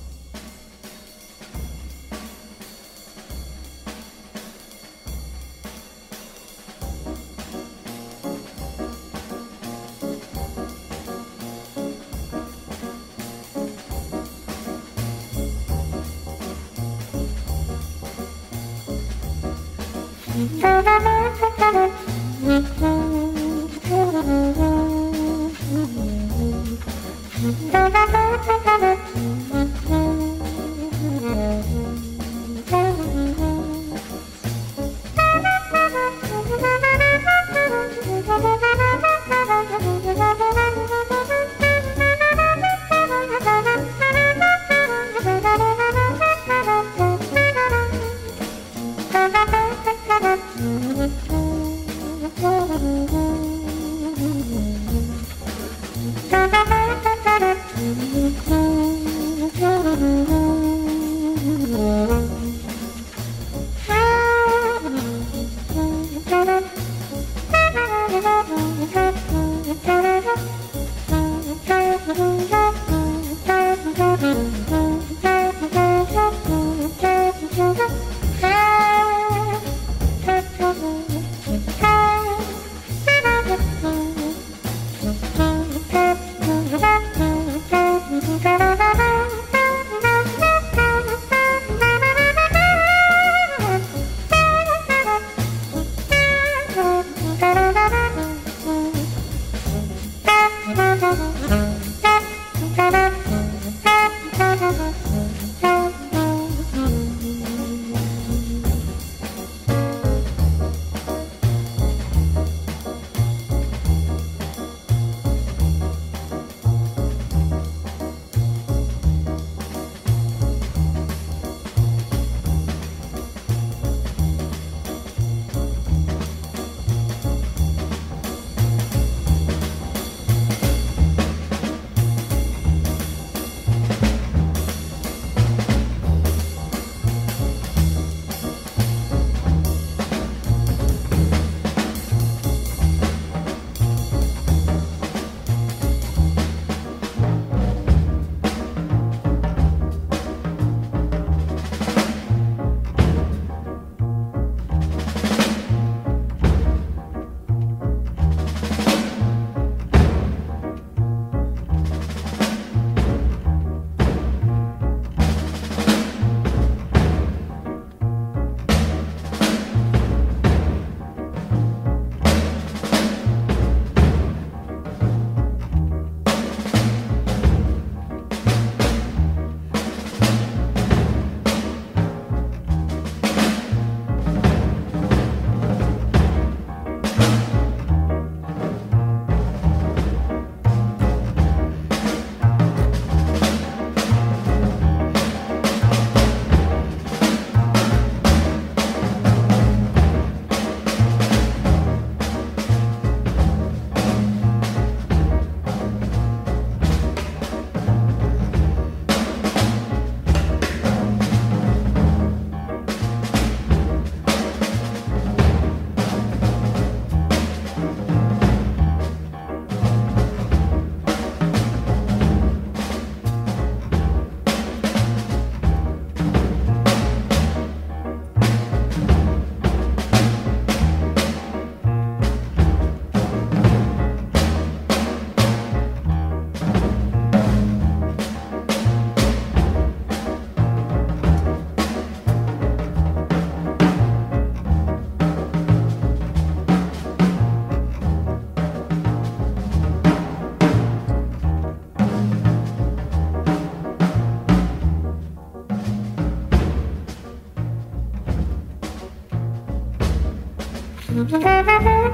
thank 77.58 77.78
you 77.80 78.17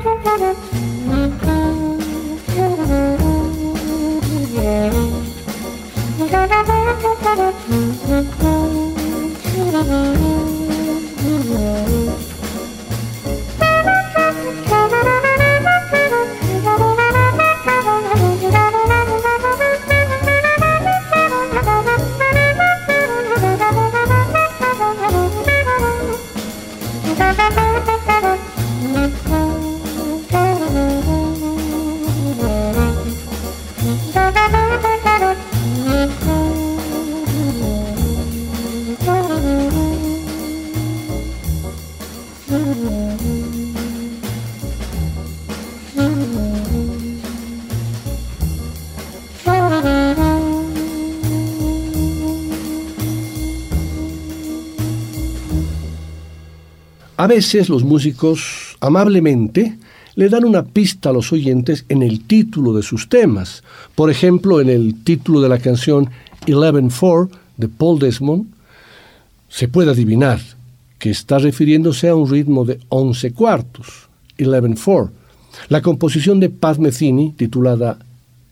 Müzik 0.06 0.73
A 57.24 57.28
veces 57.28 57.70
los 57.70 57.86
músicos 57.86 58.76
amablemente 58.82 59.78
le 60.16 60.28
dan 60.28 60.44
una 60.44 60.66
pista 60.66 61.08
a 61.08 61.14
los 61.14 61.32
oyentes 61.32 61.86
en 61.88 62.04
el 62.04 62.26
título 62.26 62.74
de 62.74 62.84
sus 62.84 63.08
temas. 63.08 63.64
Por 63.96 64.12
ejemplo, 64.12 64.60
en 64.60 64.70
el 64.70 65.06
título 65.06 65.40
de 65.40 65.48
la 65.48 65.60
canción 65.60 66.10
11-4 66.46 67.30
de 67.56 67.70
Paul 67.70 68.00
Desmond, 68.00 68.48
se 69.48 69.70
puede 69.70 69.92
adivinar 69.92 70.42
que 71.00 71.12
está 71.12 71.40
refiriéndose 71.40 72.10
a 72.10 72.16
un 72.16 72.30
ritmo 72.30 72.66
de 72.66 72.82
11 72.90 73.32
cuartos, 73.32 74.10
11-4. 74.38 75.12
La 75.70 75.82
composición 75.82 76.42
de 76.42 76.50
Pat 76.50 76.78
Metheny, 76.78 77.36
titulada 77.38 78.00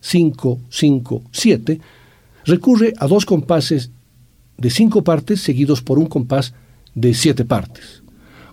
5-5-7, 0.01 1.81
recurre 2.45 2.93
a 2.97 3.07
dos 3.07 3.25
compases 3.25 3.91
de 4.57 4.69
cinco 4.69 5.03
partes 5.03 5.41
seguidos 5.41 5.81
por 5.81 5.99
un 5.99 6.05
compás 6.05 6.53
de 6.95 7.13
siete 7.13 7.43
partes 7.43 8.00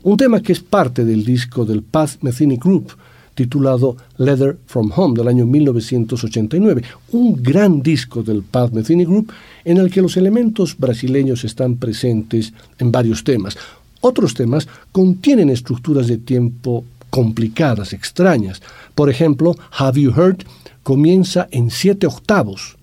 un 0.02 0.16
tema 0.16 0.40
que 0.40 0.52
es 0.52 0.61
parte 0.61 1.04
del 1.04 1.24
disco 1.24 1.64
del 1.64 1.82
Path 1.82 2.22
Metheny 2.22 2.56
Group, 2.56 2.92
titulado 3.34 3.96
Leather 4.16 4.58
from 4.66 4.90
Home 4.96 5.16
del 5.16 5.28
año 5.28 5.46
1989, 5.46 6.82
un 7.12 7.40
gran 7.42 7.82
disco 7.82 8.22
del 8.22 8.42
Path 8.42 8.72
Metheny 8.72 9.04
Group 9.04 9.32
en 9.64 9.76
el 9.76 9.90
que 9.90 10.02
los 10.02 10.16
elementos 10.16 10.76
brasileños 10.76 11.44
están 11.44 11.76
presentes 11.76 12.52
en 12.78 12.90
varios 12.90 13.22
temas. 13.22 13.56
Otros 14.00 14.34
temas 14.34 14.66
contienen 14.92 15.50
estructuras 15.50 16.08
de 16.08 16.18
tiempo 16.18 16.84
complicadas, 17.11 17.92
extrañas. 17.92 18.61
Por 18.94 19.11
ejemplo, 19.11 19.56
Have 19.70 20.00
You 20.00 20.12
Heard 20.12 20.44
comienza 20.82 21.48
en 21.50 21.70
siete 21.70 22.06
octavos 22.06 22.76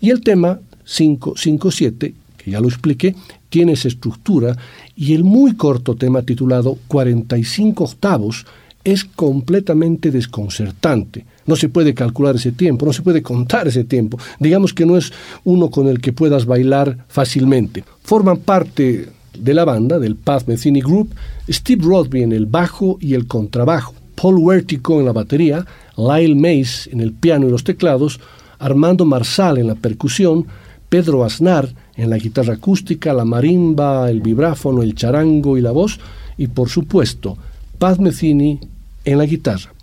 y 0.00 0.10
el 0.10 0.22
tema 0.22 0.60
557, 0.84 2.14
que 2.36 2.50
ya 2.50 2.60
lo 2.60 2.68
expliqué, 2.68 3.14
tiene 3.48 3.72
esa 3.72 3.88
estructura 3.88 4.56
y 4.94 5.14
el 5.14 5.24
muy 5.24 5.56
corto 5.56 5.94
tema 5.94 6.22
titulado 6.22 6.78
45 6.88 7.84
octavos 7.84 8.46
es 8.84 9.04
completamente 9.04 10.10
desconcertante. 10.10 11.26
No 11.46 11.56
se 11.56 11.68
puede 11.68 11.94
calcular 11.94 12.36
ese 12.36 12.52
tiempo, 12.52 12.86
no 12.86 12.92
se 12.92 13.02
puede 13.02 13.22
contar 13.22 13.68
ese 13.68 13.84
tiempo. 13.84 14.18
Digamos 14.38 14.72
que 14.72 14.86
no 14.86 14.96
es 14.96 15.12
uno 15.44 15.70
con 15.70 15.88
el 15.88 16.00
que 16.00 16.12
puedas 16.12 16.46
bailar 16.46 17.04
fácilmente. 17.08 17.84
Forman 18.02 18.38
parte 18.38 19.08
de 19.38 19.54
la 19.54 19.64
banda, 19.64 19.98
del 19.98 20.16
Path 20.16 20.46
Metheny 20.46 20.80
Group, 20.80 21.14
Steve 21.48 21.84
Rodby 21.84 22.22
en 22.22 22.32
el 22.32 22.46
bajo 22.46 22.98
y 23.00 23.14
el 23.14 23.26
contrabajo, 23.26 23.94
Paul 24.14 24.38
Wertico 24.38 24.98
en 24.98 25.06
la 25.06 25.12
batería, 25.12 25.64
Lyle 25.96 26.34
Mays 26.34 26.88
en 26.92 27.00
el 27.00 27.12
piano 27.12 27.46
y 27.46 27.50
los 27.50 27.64
teclados, 27.64 28.20
Armando 28.58 29.04
Marsal 29.04 29.58
en 29.58 29.68
la 29.68 29.74
percusión, 29.74 30.46
Pedro 30.88 31.24
Aznar 31.24 31.72
en 31.98 32.08
la 32.10 32.16
guitarra 32.16 32.54
acústica, 32.54 33.12
la 33.12 33.24
marimba, 33.24 34.08
el 34.08 34.20
vibráfono, 34.20 34.82
el 34.82 34.94
charango 34.94 35.58
y 35.58 35.60
la 35.60 35.72
voz, 35.72 35.98
y 36.38 36.46
por 36.46 36.70
supuesto, 36.70 37.36
Paz 37.78 37.98
Mecini 37.98 38.60
en 39.04 39.18
la 39.18 39.26
guitarra. 39.26 39.74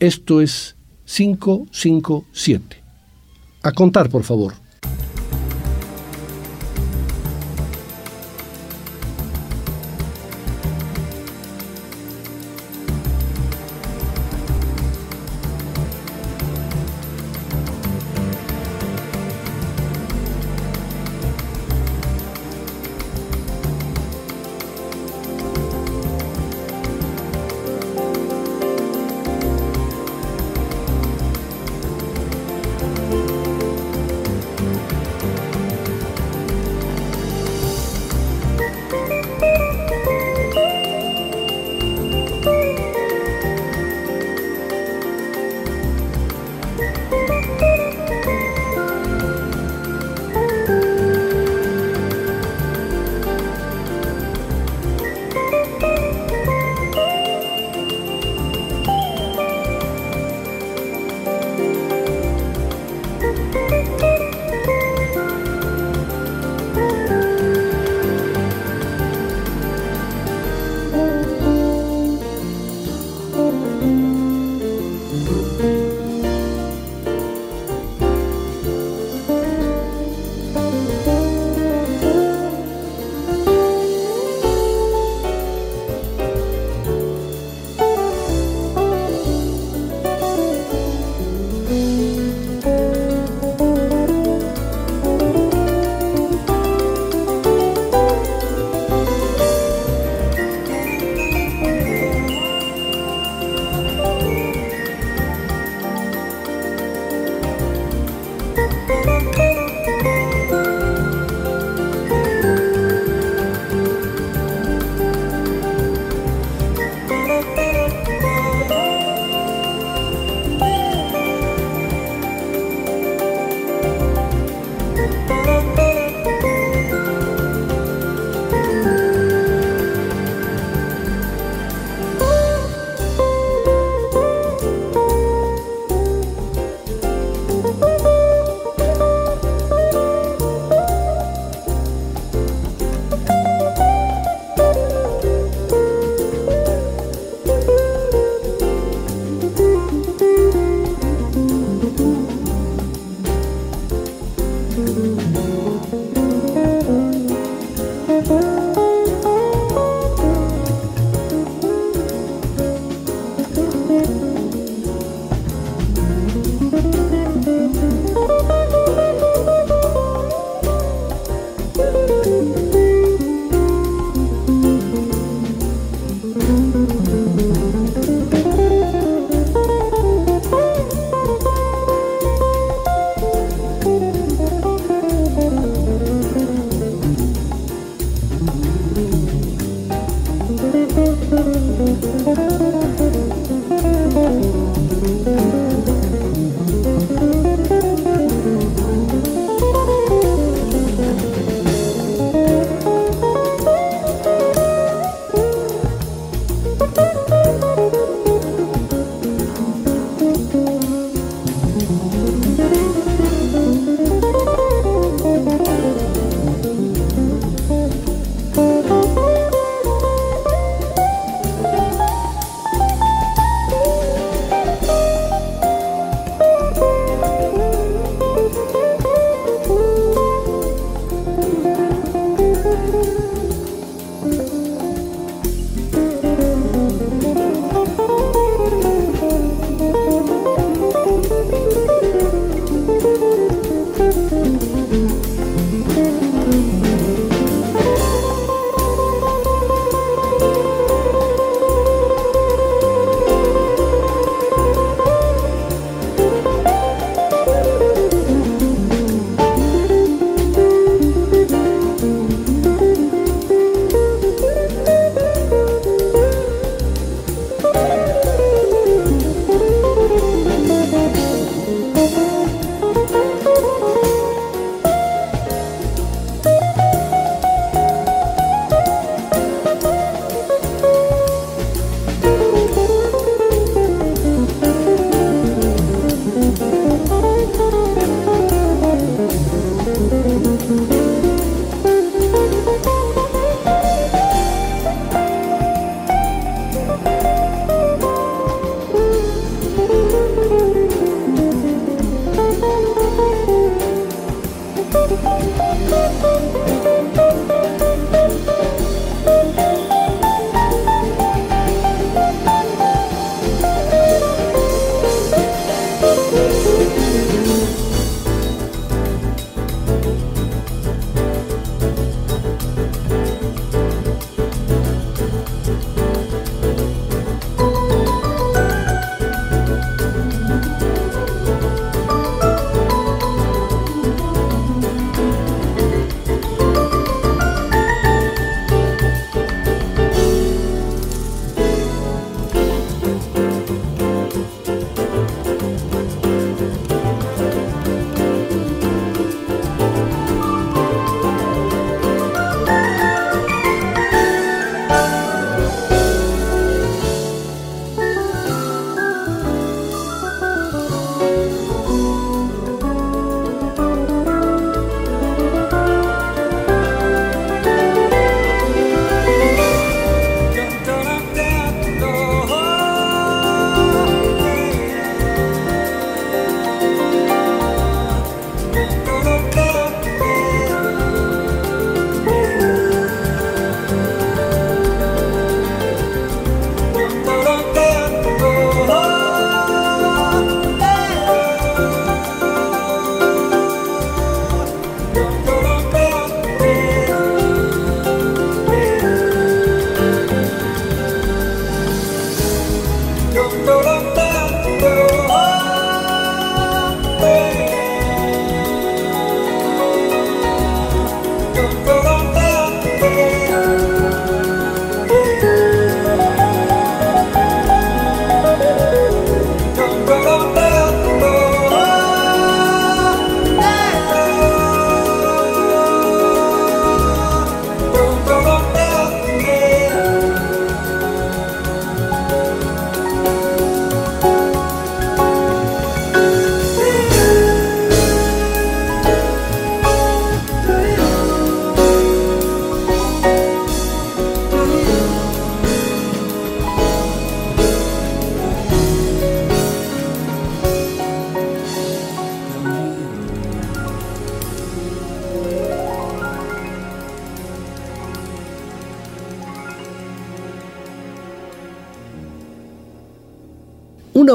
Esto 0.00 0.40
es 0.40 0.74
557. 1.06 2.76
A 3.62 3.72
contar, 3.72 4.10
por 4.10 4.24
favor. 4.24 4.54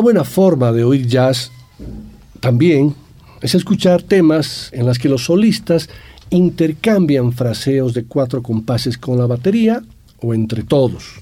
Buena 0.02 0.24
forma 0.24 0.72
de 0.72 0.84
oír 0.84 1.08
jazz 1.08 1.52
también 2.39 2.95
es 3.41 3.56
escuchar 3.56 4.02
temas 4.02 4.70
en 4.74 4.86
las 4.86 4.99
que 4.99 5.10
los 5.10 5.26
solistas 5.26 5.89
intercambian 6.30 7.34
fraseos 7.34 7.93
de 7.93 8.06
cuatro 8.06 8.41
compases 8.41 8.97
con 8.97 9.18
la 9.18 9.28
batería 9.28 9.82
o 10.20 10.34
entre 10.34 10.64
todos. 10.64 11.22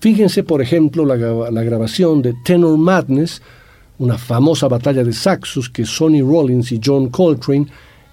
Fíjense, 0.00 0.42
por 0.42 0.60
ejemplo, 0.60 1.04
la, 1.06 1.16
la, 1.50 1.62
grabación 1.62 2.22
de 2.22 2.34
Tenor 2.44 2.76
Madness, 2.76 3.40
una 3.98 4.18
famosa 4.18 4.66
batalla 4.66 5.04
de 5.04 5.12
saxos 5.12 5.70
que 5.70 5.84
Sonny 5.84 6.22
Rollins 6.22 6.72
y 6.72 6.80
John 6.84 7.08
Coltrane 7.08 7.66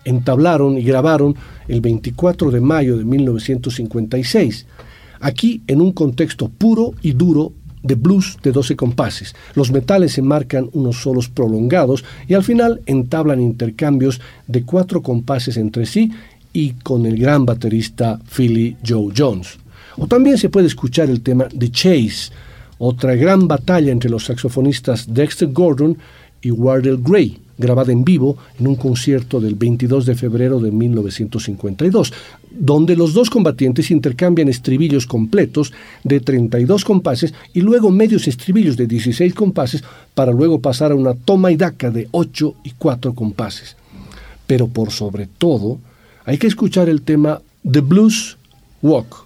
entablaron 0.05 0.77
y 0.77 0.83
grabaron 0.83 1.35
el 1.67 1.81
24 1.81 2.51
de 2.51 2.61
mayo 2.61 2.97
de 2.97 3.05
1956, 3.05 4.67
aquí 5.19 5.63
en 5.67 5.81
un 5.81 5.93
contexto 5.93 6.49
puro 6.49 6.93
y 7.01 7.13
duro 7.13 7.53
de 7.83 7.95
blues 7.95 8.37
de 8.43 8.51
12 8.51 8.75
compases. 8.75 9.35
Los 9.55 9.71
metales 9.71 10.13
se 10.13 10.21
marcan 10.21 10.69
unos 10.73 11.01
solos 11.01 11.29
prolongados 11.29 12.03
y 12.27 12.33
al 12.33 12.43
final 12.43 12.81
entablan 12.85 13.41
intercambios 13.41 14.19
de 14.47 14.63
cuatro 14.63 15.01
compases 15.01 15.57
entre 15.57 15.85
sí 15.85 16.11
y 16.53 16.71
con 16.71 17.05
el 17.05 17.17
gran 17.17 17.45
baterista 17.45 18.19
Philly 18.35 18.77
Joe 18.85 19.13
Jones. 19.15 19.57
O 19.97 20.07
también 20.07 20.37
se 20.37 20.49
puede 20.49 20.67
escuchar 20.67 21.09
el 21.09 21.21
tema 21.21 21.47
The 21.47 21.69
Chase, 21.69 22.31
otra 22.77 23.15
gran 23.15 23.47
batalla 23.47 23.91
entre 23.91 24.09
los 24.09 24.25
saxofonistas 24.25 25.13
Dexter 25.13 25.49
Gordon 25.49 25.97
y 26.41 26.51
Wardell 26.51 26.97
Gray, 27.01 27.39
grabada 27.59 27.91
en 27.91 28.03
vivo 28.03 28.37
en 28.57 28.65
un 28.67 28.75
concierto 28.75 29.39
del 29.39 29.53
22 29.53 30.05
de 30.05 30.15
febrero 30.15 30.59
de 30.59 30.71
1952, 30.71 32.13
donde 32.49 32.95
los 32.95 33.13
dos 33.13 33.29
combatientes 33.29 33.91
intercambian 33.91 34.47
estribillos 34.47 35.05
completos 35.05 35.71
de 36.03 36.21
32 36.21 36.83
compases 36.85 37.33
y 37.53 37.61
luego 37.61 37.91
medios 37.91 38.27
estribillos 38.27 38.77
de 38.77 38.87
16 38.87 39.33
compases 39.35 39.83
para 40.15 40.31
luego 40.31 40.59
pasar 40.59 40.93
a 40.93 40.95
una 40.95 41.13
toma 41.13 41.51
y 41.51 41.57
daca 41.57 41.91
de 41.91 42.07
8 42.11 42.55
y 42.63 42.71
4 42.71 43.13
compases. 43.13 43.75
Pero 44.47 44.67
por 44.67 44.91
sobre 44.91 45.27
todo, 45.27 45.79
hay 46.25 46.37
que 46.37 46.47
escuchar 46.47 46.89
el 46.89 47.01
tema 47.01 47.41
The 47.69 47.81
Blues 47.81 48.37
Walk, 48.81 49.25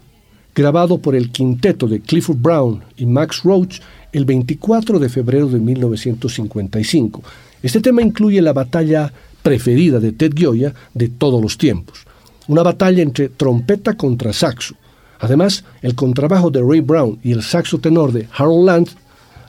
grabado 0.55 0.97
por 0.97 1.15
el 1.15 1.31
quinteto 1.31 1.87
de 1.87 1.99
Clifford 2.01 2.41
Brown 2.41 2.81
y 2.97 3.05
Max 3.05 3.41
Roach 3.43 3.79
el 4.11 4.25
24 4.25 4.99
de 4.99 5.09
febrero 5.09 5.47
de 5.47 5.59
1955. 5.59 7.23
Este 7.63 7.79
tema 7.79 8.01
incluye 8.01 8.41
la 8.41 8.51
batalla 8.51 9.11
preferida 9.41 9.99
de 10.01 10.11
Ted 10.11 10.33
Gioia 10.35 10.73
de 10.93 11.07
todos 11.07 11.41
los 11.41 11.57
tiempos, 11.57 12.05
una 12.47 12.61
batalla 12.61 13.01
entre 13.01 13.29
trompeta 13.29 13.95
contra 13.95 14.33
saxo. 14.33 14.75
Además, 15.19 15.63
el 15.81 15.95
contrabajo 15.95 16.51
de 16.51 16.61
Ray 16.61 16.81
Brown 16.81 17.19
y 17.23 17.31
el 17.31 17.41
saxo 17.41 17.79
tenor 17.79 18.11
de 18.11 18.27
Harold 18.37 18.65
Land 18.65 18.89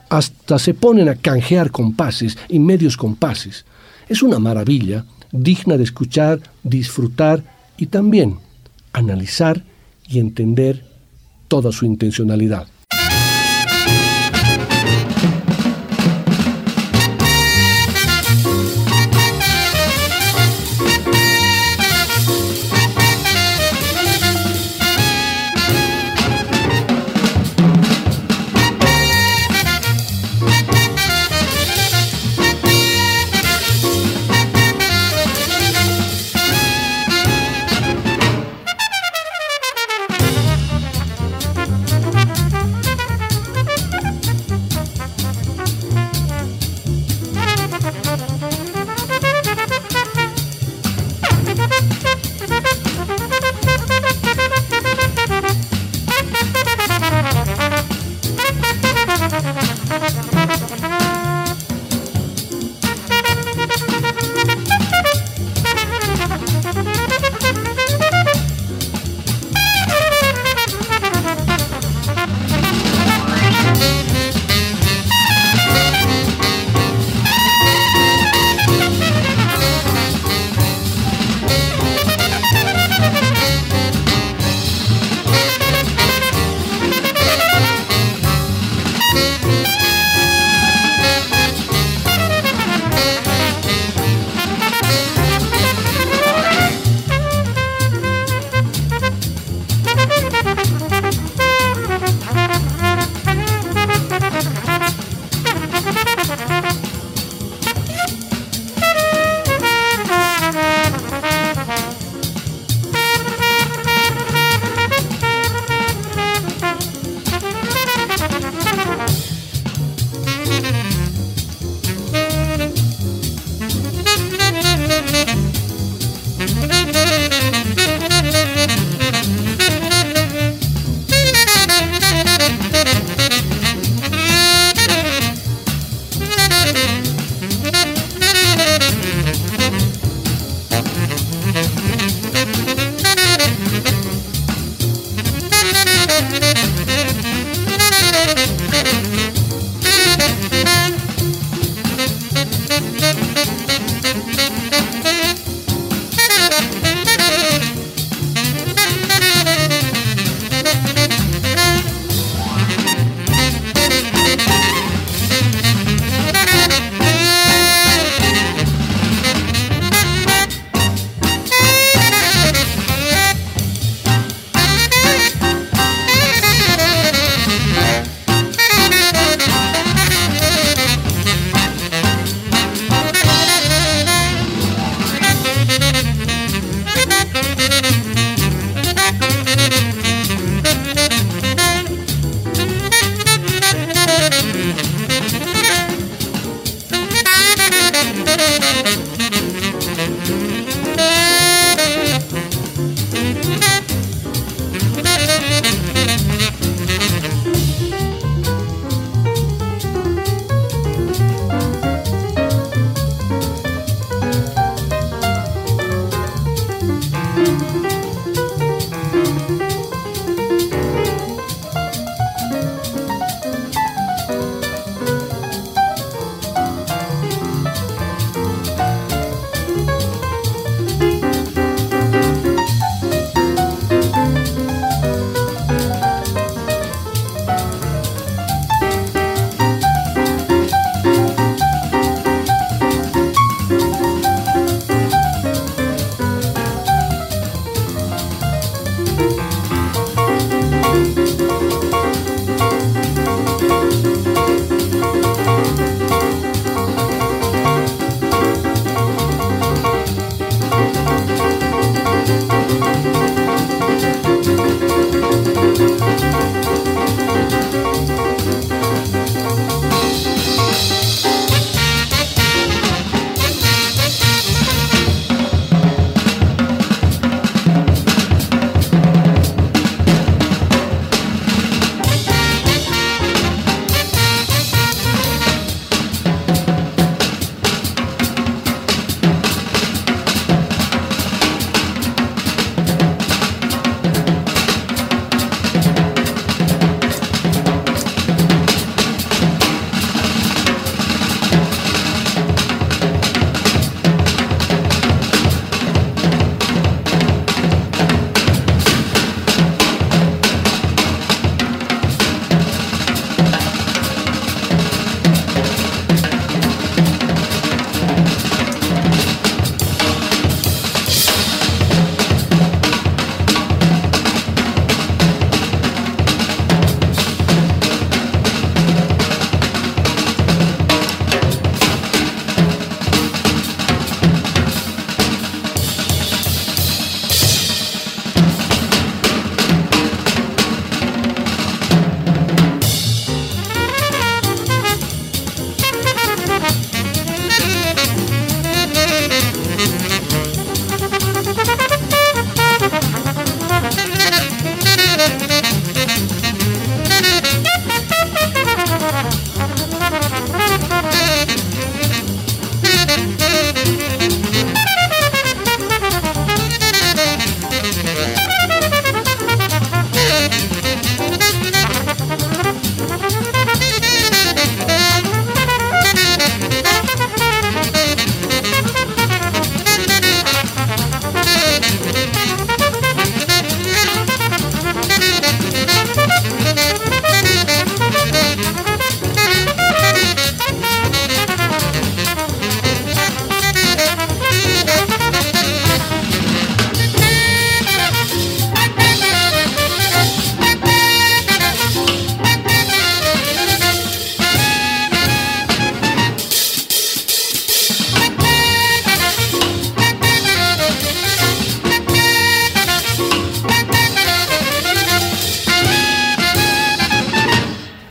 hasta 0.09 0.57
se 0.59 0.73
ponen 0.73 1.09
a 1.09 1.15
canjear 1.15 1.71
compases 1.71 2.37
y 2.47 2.59
medios 2.59 2.95
compases. 2.95 3.65
Es 4.07 4.23
una 4.23 4.39
maravilla, 4.39 5.03
digna 5.33 5.75
de 5.75 5.83
escuchar, 5.83 6.39
disfrutar 6.63 7.43
y 7.75 7.87
también 7.87 8.37
analizar 8.93 9.61
y 10.07 10.19
entender 10.19 10.85
toda 11.49 11.73
su 11.73 11.85
intencionalidad. 11.85 12.67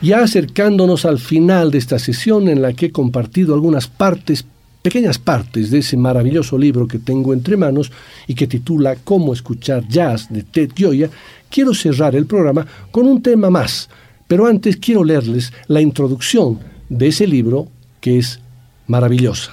Ya 0.04 0.22
acercándonos 0.22 1.06
al 1.06 1.18
final 1.18 1.70
de 1.70 1.78
esta 1.78 1.98
sesión 1.98 2.48
en 2.48 2.60
la 2.60 2.74
que 2.74 2.86
he 2.86 2.92
compartido 2.92 3.54
algunas 3.54 3.88
partes, 3.88 4.44
pequeñas 4.82 5.18
partes 5.18 5.70
de 5.70 5.78
ese 5.78 5.96
maravilloso 5.96 6.58
libro 6.58 6.86
que 6.86 6.98
tengo 6.98 7.32
entre 7.32 7.56
manos 7.56 7.90
y 8.26 8.34
que 8.34 8.46
titula 8.46 8.96
Cómo 9.02 9.32
escuchar 9.32 9.88
jazz 9.88 10.30
de 10.30 10.42
Ted 10.42 10.72
Gioia, 10.76 11.08
quiero 11.48 11.72
cerrar 11.72 12.14
el 12.14 12.26
programa 12.26 12.66
con 12.90 13.06
un 13.06 13.22
tema 13.22 13.48
más, 13.48 13.88
pero 14.28 14.46
antes 14.46 14.76
quiero 14.76 15.04
leerles 15.04 15.54
la 15.68 15.80
introducción 15.80 16.58
de 16.90 17.06
ese 17.06 17.26
libro 17.26 17.68
que 18.02 18.18
es 18.18 18.40
maravillosa. 18.86 19.52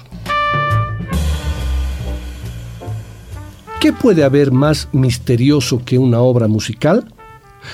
¿Qué 3.80 3.94
puede 3.94 4.26
haber 4.26 4.52
más 4.52 4.90
misterioso 4.92 5.82
que 5.86 5.98
una 5.98 6.20
obra 6.20 6.50
musical? 6.50 7.06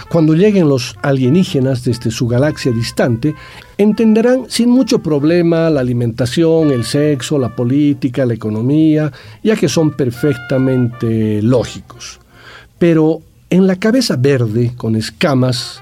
Cuando 0.09 0.33
lleguen 0.33 0.69
los 0.69 0.95
alienígenas 1.01 1.83
desde 1.83 2.11
su 2.11 2.27
galaxia 2.27 2.71
distante, 2.71 3.35
entenderán 3.77 4.45
sin 4.49 4.69
mucho 4.69 4.99
problema 4.99 5.69
la 5.69 5.81
alimentación, 5.81 6.71
el 6.71 6.83
sexo, 6.83 7.37
la 7.37 7.55
política, 7.55 8.25
la 8.25 8.33
economía, 8.33 9.11
ya 9.43 9.55
que 9.55 9.69
son 9.69 9.91
perfectamente 9.91 11.41
lógicos. 11.41 12.19
Pero 12.77 13.21
en 13.49 13.65
la 13.65 13.77
cabeza 13.77 14.15
verde, 14.17 14.73
con 14.75 14.95
escamas, 14.95 15.81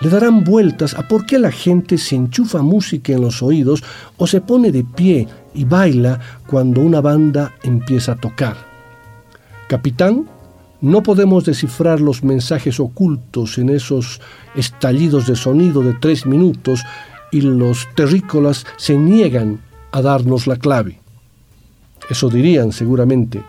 le 0.00 0.10
darán 0.10 0.44
vueltas 0.44 0.94
a 0.94 1.08
por 1.08 1.24
qué 1.26 1.38
la 1.38 1.50
gente 1.50 1.98
se 1.98 2.14
enchufa 2.16 2.62
música 2.62 3.12
en 3.12 3.22
los 3.22 3.42
oídos 3.42 3.82
o 4.16 4.26
se 4.26 4.40
pone 4.40 4.70
de 4.70 4.84
pie 4.84 5.26
y 5.54 5.64
baila 5.64 6.20
cuando 6.46 6.80
una 6.80 7.00
banda 7.00 7.54
empieza 7.62 8.12
a 8.12 8.16
tocar. 8.16 8.56
Capitán, 9.68 10.28
no 10.84 11.02
podemos 11.02 11.46
descifrar 11.46 11.98
los 11.98 12.22
mensajes 12.22 12.78
ocultos 12.78 13.56
en 13.56 13.70
esos 13.70 14.20
estallidos 14.54 15.26
de 15.26 15.34
sonido 15.34 15.80
de 15.80 15.94
tres 15.94 16.26
minutos 16.26 16.82
y 17.32 17.40
los 17.40 17.88
terrícolas 17.94 18.66
se 18.76 18.98
niegan 18.98 19.60
a 19.92 20.02
darnos 20.02 20.46
la 20.46 20.56
clave. 20.56 21.00
Eso 22.10 22.28
dirían 22.28 22.70
seguramente 22.70 23.42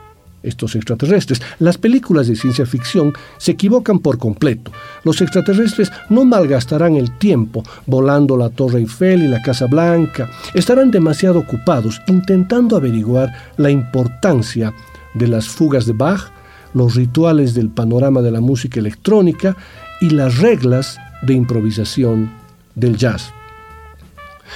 estos 0.43 0.75
extraterrestres. 0.75 1.41
Las 1.59 1.77
películas 1.77 2.27
de 2.27 2.37
ciencia 2.37 2.65
ficción 2.65 3.11
se 3.37 3.51
equivocan 3.51 3.99
por 3.99 4.17
completo. 4.17 4.71
Los 5.03 5.19
extraterrestres 5.19 5.91
no 6.09 6.23
malgastarán 6.23 6.95
el 6.95 7.17
tiempo 7.17 7.63
volando 7.85 8.37
la 8.37 8.49
Torre 8.49 8.79
Eiffel 8.79 9.23
y 9.23 9.27
la 9.27 9.41
Casa 9.41 9.65
Blanca. 9.65 10.29
Estarán 10.53 10.89
demasiado 10.89 11.39
ocupados 11.39 11.99
intentando 12.07 12.77
averiguar 12.77 13.29
la 13.57 13.71
importancia 13.71 14.73
de 15.15 15.27
las 15.27 15.49
fugas 15.49 15.85
de 15.85 15.91
Bach 15.91 16.31
los 16.75 16.93
rituales 16.93 17.53
del 17.53 17.69
panorama 17.69 18.21
de 18.21 18.31
la 18.31 18.41
música 18.41 18.79
electrónica 18.79 19.55
y 20.01 20.09
las 20.11 20.37
reglas 20.39 20.99
de 21.23 21.33
improvisación 21.33 22.29
del 22.75 22.97
jazz. 22.97 23.33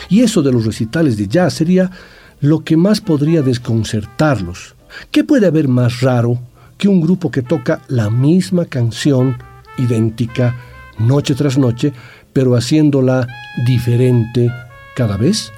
Y 0.09 0.21
eso 0.21 0.43
de 0.43 0.51
los 0.51 0.65
recitales 0.65 1.17
de 1.17 1.27
jazz 1.27 1.53
sería 1.53 1.89
lo 2.41 2.59
que 2.59 2.77
más 2.77 2.99
podría 2.99 3.41
desconcertarlos. 3.41 4.75
¿Qué 5.11 5.23
puede 5.23 5.47
haber 5.47 5.69
más 5.69 6.01
raro 6.01 6.37
que 6.77 6.89
un 6.89 6.99
grupo 6.99 7.31
que 7.31 7.41
toca 7.41 7.81
la 7.87 8.09
misma 8.09 8.65
canción 8.65 9.37
idéntica 9.77 10.55
noche 10.99 11.35
tras 11.35 11.57
noche, 11.57 11.93
pero 12.33 12.55
haciéndola 12.55 13.27
diferente 13.65 14.51
cada 14.93 15.15
vez? 15.15 15.53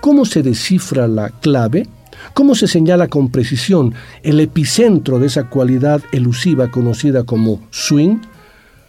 ¿Cómo 0.00 0.24
se 0.24 0.44
descifra 0.44 1.08
la 1.08 1.30
clave? 1.30 1.88
¿Cómo 2.34 2.54
se 2.54 2.66
señala 2.66 3.08
con 3.08 3.30
precisión 3.30 3.94
el 4.22 4.40
epicentro 4.40 5.18
de 5.18 5.26
esa 5.26 5.48
cualidad 5.48 6.02
elusiva 6.12 6.70
conocida 6.70 7.24
como 7.24 7.60
swing? 7.70 8.18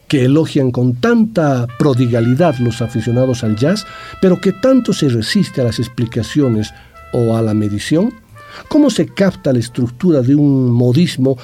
que 0.07 0.25
elogian 0.25 0.69
con 0.69 0.93
tanta 0.95 1.65
prodigalidad 1.79 2.59
los 2.59 2.84
aficionados 2.84 3.43
al 3.43 3.55
jazz, 3.55 3.88
pero 4.21 4.39
que 4.39 4.51
tanto 4.51 4.93
se 4.93 5.09
resiste 5.09 5.61
a 5.61 5.63
las 5.63 5.79
explicaciones 5.79 6.71
o 7.13 7.36
a 7.36 7.41
la 7.41 7.55
medición? 7.55 8.13
¿Cómo 8.67 8.91
se 8.91 9.07
capta 9.07 9.51
la 9.51 9.57
estructura 9.57 10.21
de 10.21 10.36
un 10.36 10.71
modismo 10.71 11.38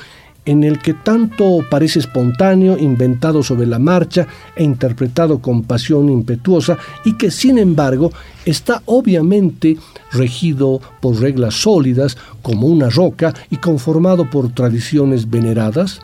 en 0.46 0.64
el 0.64 0.80
que 0.80 0.94
tanto 0.94 1.60
parece 1.70 2.00
espontáneo, 2.00 2.78
inventado 2.78 3.44
sobre 3.44 3.68
la 3.68 3.80
marcha 3.80 4.28
e 4.56 4.64
interpretado 4.64 5.40
con 5.40 5.64
pasión 5.64 6.10
impetuosa 6.10 6.78
y 7.06 7.14
que 7.14 7.30
sin 7.30 7.58
embargo 7.58 8.12
está 8.46 8.82
obviamente 8.86 9.78
regido 10.12 10.82
por 11.02 11.20
reglas 11.20 11.56
sólidas 11.56 12.18
como 12.42 12.68
una 12.68 12.90
roca 12.90 13.34
y 13.52 13.58
conformado 13.58 14.30
por 14.30 14.52
tradiciones 14.54 15.30
veneradas? 15.30 16.02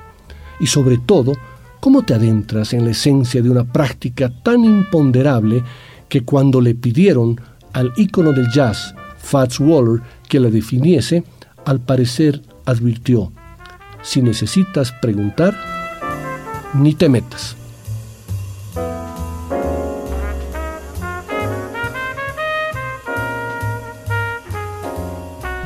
Y 0.60 0.68
sobre 0.68 0.98
todo, 0.98 1.34
¿cómo 1.80 2.04
te 2.04 2.14
adentras 2.14 2.74
en 2.74 2.86
la 2.86 2.92
esencia 2.92 3.42
de 3.42 3.50
una 3.50 3.64
práctica 3.64 4.32
tan 4.44 4.64
imponderable 4.64 5.64
que 6.08 6.22
cuando 6.22 6.62
le 6.62 6.76
pidieron 6.76 7.40
al 7.74 7.92
ícono 7.98 8.32
del 8.32 8.50
jazz, 8.52 8.94
Fats 9.18 9.60
Waller, 9.60 10.02
que 10.30 10.40
la 10.40 10.50
definiese, 10.50 11.24
al 11.66 11.80
parecer 11.80 12.42
advirtió, 12.66 13.32
si 14.06 14.22
necesitas 14.22 14.92
preguntar, 14.92 15.58
ni 16.76 16.94
te 16.94 17.10
metas. 17.10 17.56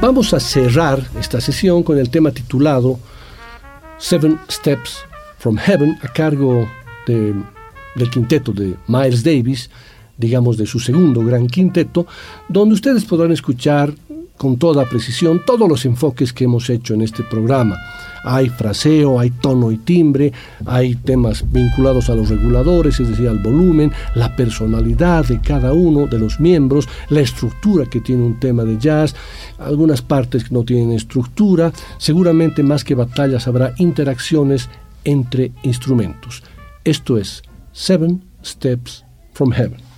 Vamos 0.01 0.33
a 0.33 0.39
cerrar 0.39 1.05
esta 1.19 1.41
sesión 1.41 1.83
con 1.83 1.97
el 1.99 2.09
tema 2.09 2.31
titulado 2.31 2.97
Seven 3.97 4.39
Steps 4.49 4.99
from 5.37 5.57
Heaven 5.57 5.99
a 6.01 6.07
cargo 6.07 6.65
del 7.05 8.09
quinteto 8.09 8.53
de 8.53 8.75
Miles 8.87 9.23
Davis, 9.23 9.69
digamos 10.17 10.55
de 10.57 10.65
su 10.65 10.79
segundo 10.79 11.23
gran 11.25 11.47
quinteto, 11.47 12.07
donde 12.47 12.75
ustedes 12.75 13.03
podrán 13.03 13.33
escuchar 13.33 13.93
con 14.37 14.57
toda 14.57 14.85
precisión 14.85 15.41
todos 15.45 15.67
los 15.67 15.83
enfoques 15.83 16.31
que 16.31 16.45
hemos 16.45 16.69
hecho 16.69 16.93
en 16.93 17.01
este 17.01 17.23
programa. 17.23 17.77
Hay 18.23 18.49
fraseo, 18.49 19.19
hay 19.19 19.29
tono 19.31 19.71
y 19.71 19.77
timbre, 19.77 20.31
hay 20.65 20.95
temas 20.95 21.43
vinculados 21.51 22.09
a 22.09 22.15
los 22.15 22.29
reguladores, 22.29 22.99
es 22.99 23.09
decir, 23.09 23.27
al 23.27 23.39
volumen, 23.39 23.91
la 24.15 24.35
personalidad 24.35 25.25
de 25.25 25.39
cada 25.41 25.73
uno 25.73 26.07
de 26.07 26.19
los 26.19 26.39
miembros, 26.39 26.87
la 27.09 27.21
estructura 27.21 27.85
que 27.85 28.01
tiene 28.01 28.23
un 28.23 28.39
tema 28.39 28.63
de 28.63 28.77
jazz, 28.77 29.15
algunas 29.57 30.01
partes 30.01 30.43
que 30.43 30.53
no 30.53 30.63
tienen 30.63 30.91
estructura, 30.91 31.71
seguramente 31.97 32.63
más 32.63 32.83
que 32.83 32.95
batallas 32.95 33.47
habrá 33.47 33.73
interacciones 33.77 34.69
entre 35.03 35.51
instrumentos. 35.63 36.43
Esto 36.83 37.17
es 37.17 37.43
Seven 37.71 38.23
Steps 38.43 39.05
from 39.33 39.51
Heaven. 39.51 39.88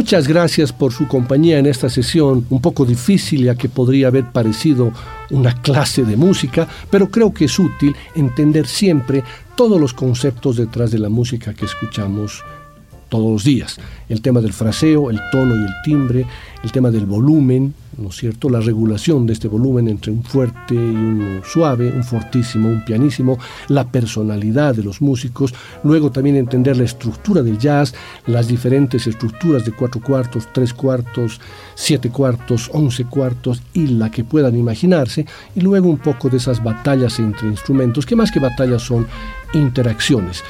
Muchas 0.00 0.26
gracias 0.26 0.72
por 0.72 0.94
su 0.94 1.06
compañía 1.06 1.58
en 1.58 1.66
esta 1.66 1.90
sesión, 1.90 2.46
un 2.48 2.62
poco 2.62 2.86
difícil 2.86 3.44
ya 3.44 3.54
que 3.54 3.68
podría 3.68 4.06
haber 4.06 4.32
parecido 4.32 4.94
una 5.28 5.52
clase 5.60 6.04
de 6.04 6.16
música, 6.16 6.66
pero 6.88 7.10
creo 7.10 7.34
que 7.34 7.44
es 7.44 7.58
útil 7.58 7.94
entender 8.14 8.66
siempre 8.66 9.22
todos 9.54 9.78
los 9.78 9.92
conceptos 9.92 10.56
detrás 10.56 10.90
de 10.90 11.00
la 11.00 11.10
música 11.10 11.52
que 11.52 11.66
escuchamos 11.66 12.42
todos 13.10 13.30
los 13.30 13.44
días. 13.44 13.76
El 14.08 14.22
tema 14.22 14.40
del 14.40 14.54
fraseo, 14.54 15.10
el 15.10 15.20
tono 15.30 15.54
y 15.54 15.66
el 15.66 15.74
timbre, 15.84 16.24
el 16.64 16.72
tema 16.72 16.90
del 16.90 17.04
volumen, 17.04 17.74
¿no 18.00 18.10
cierto? 18.10 18.48
La 18.48 18.60
regulación 18.60 19.26
de 19.26 19.34
este 19.34 19.46
volumen 19.46 19.88
entre 19.88 20.10
un 20.10 20.22
fuerte 20.22 20.74
y 20.74 20.78
un 20.78 21.42
suave, 21.44 21.88
un 21.90 22.02
fortísimo, 22.02 22.68
un 22.68 22.84
pianísimo, 22.84 23.38
la 23.68 23.84
personalidad 23.90 24.74
de 24.74 24.82
los 24.82 25.00
músicos, 25.00 25.54
luego 25.84 26.10
también 26.10 26.36
entender 26.36 26.76
la 26.76 26.84
estructura 26.84 27.42
del 27.42 27.58
jazz, 27.58 27.94
las 28.26 28.48
diferentes 28.48 29.06
estructuras 29.06 29.64
de 29.64 29.72
cuatro 29.72 30.00
cuartos, 30.00 30.48
tres 30.52 30.72
cuartos, 30.72 31.40
siete 31.74 32.10
cuartos, 32.10 32.70
once 32.72 33.04
cuartos 33.04 33.62
y 33.74 33.88
la 33.88 34.10
que 34.10 34.24
puedan 34.24 34.56
imaginarse, 34.56 35.26
y 35.54 35.60
luego 35.60 35.88
un 35.88 35.98
poco 35.98 36.28
de 36.28 36.38
esas 36.38 36.62
batallas 36.62 37.18
entre 37.18 37.48
instrumentos, 37.48 38.06
que 38.06 38.16
más 38.16 38.32
que 38.32 38.40
batallas 38.40 38.82
son 38.82 39.06
interacciones. 39.52 40.42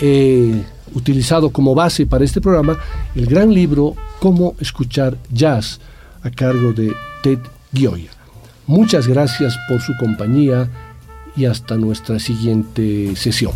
Eh, 0.00 0.62
utilizado 0.94 1.50
como 1.50 1.74
base 1.74 2.06
para 2.06 2.24
este 2.24 2.40
programa 2.40 2.78
el 3.14 3.26
gran 3.26 3.52
libro 3.52 3.94
Cómo 4.20 4.54
escuchar 4.58 5.16
jazz 5.30 5.80
a 6.22 6.30
cargo 6.30 6.72
de 6.72 6.94
Ted 7.22 7.38
Gioia. 7.72 8.10
Muchas 8.66 9.06
gracias 9.06 9.56
por 9.68 9.80
su 9.80 9.96
compañía 9.96 10.68
y 11.36 11.46
hasta 11.46 11.76
nuestra 11.76 12.18
siguiente 12.18 13.14
sesión. 13.16 13.52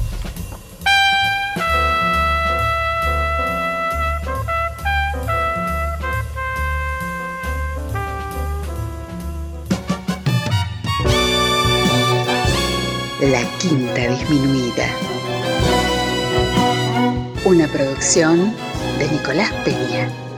La 13.21 13.43
quinta 13.59 14.09
disminuida. 14.09 14.87
Una 17.45 17.69
producción 17.69 18.53
de 18.99 19.09
Nicolás 19.11 19.53
Peña. 19.65 20.32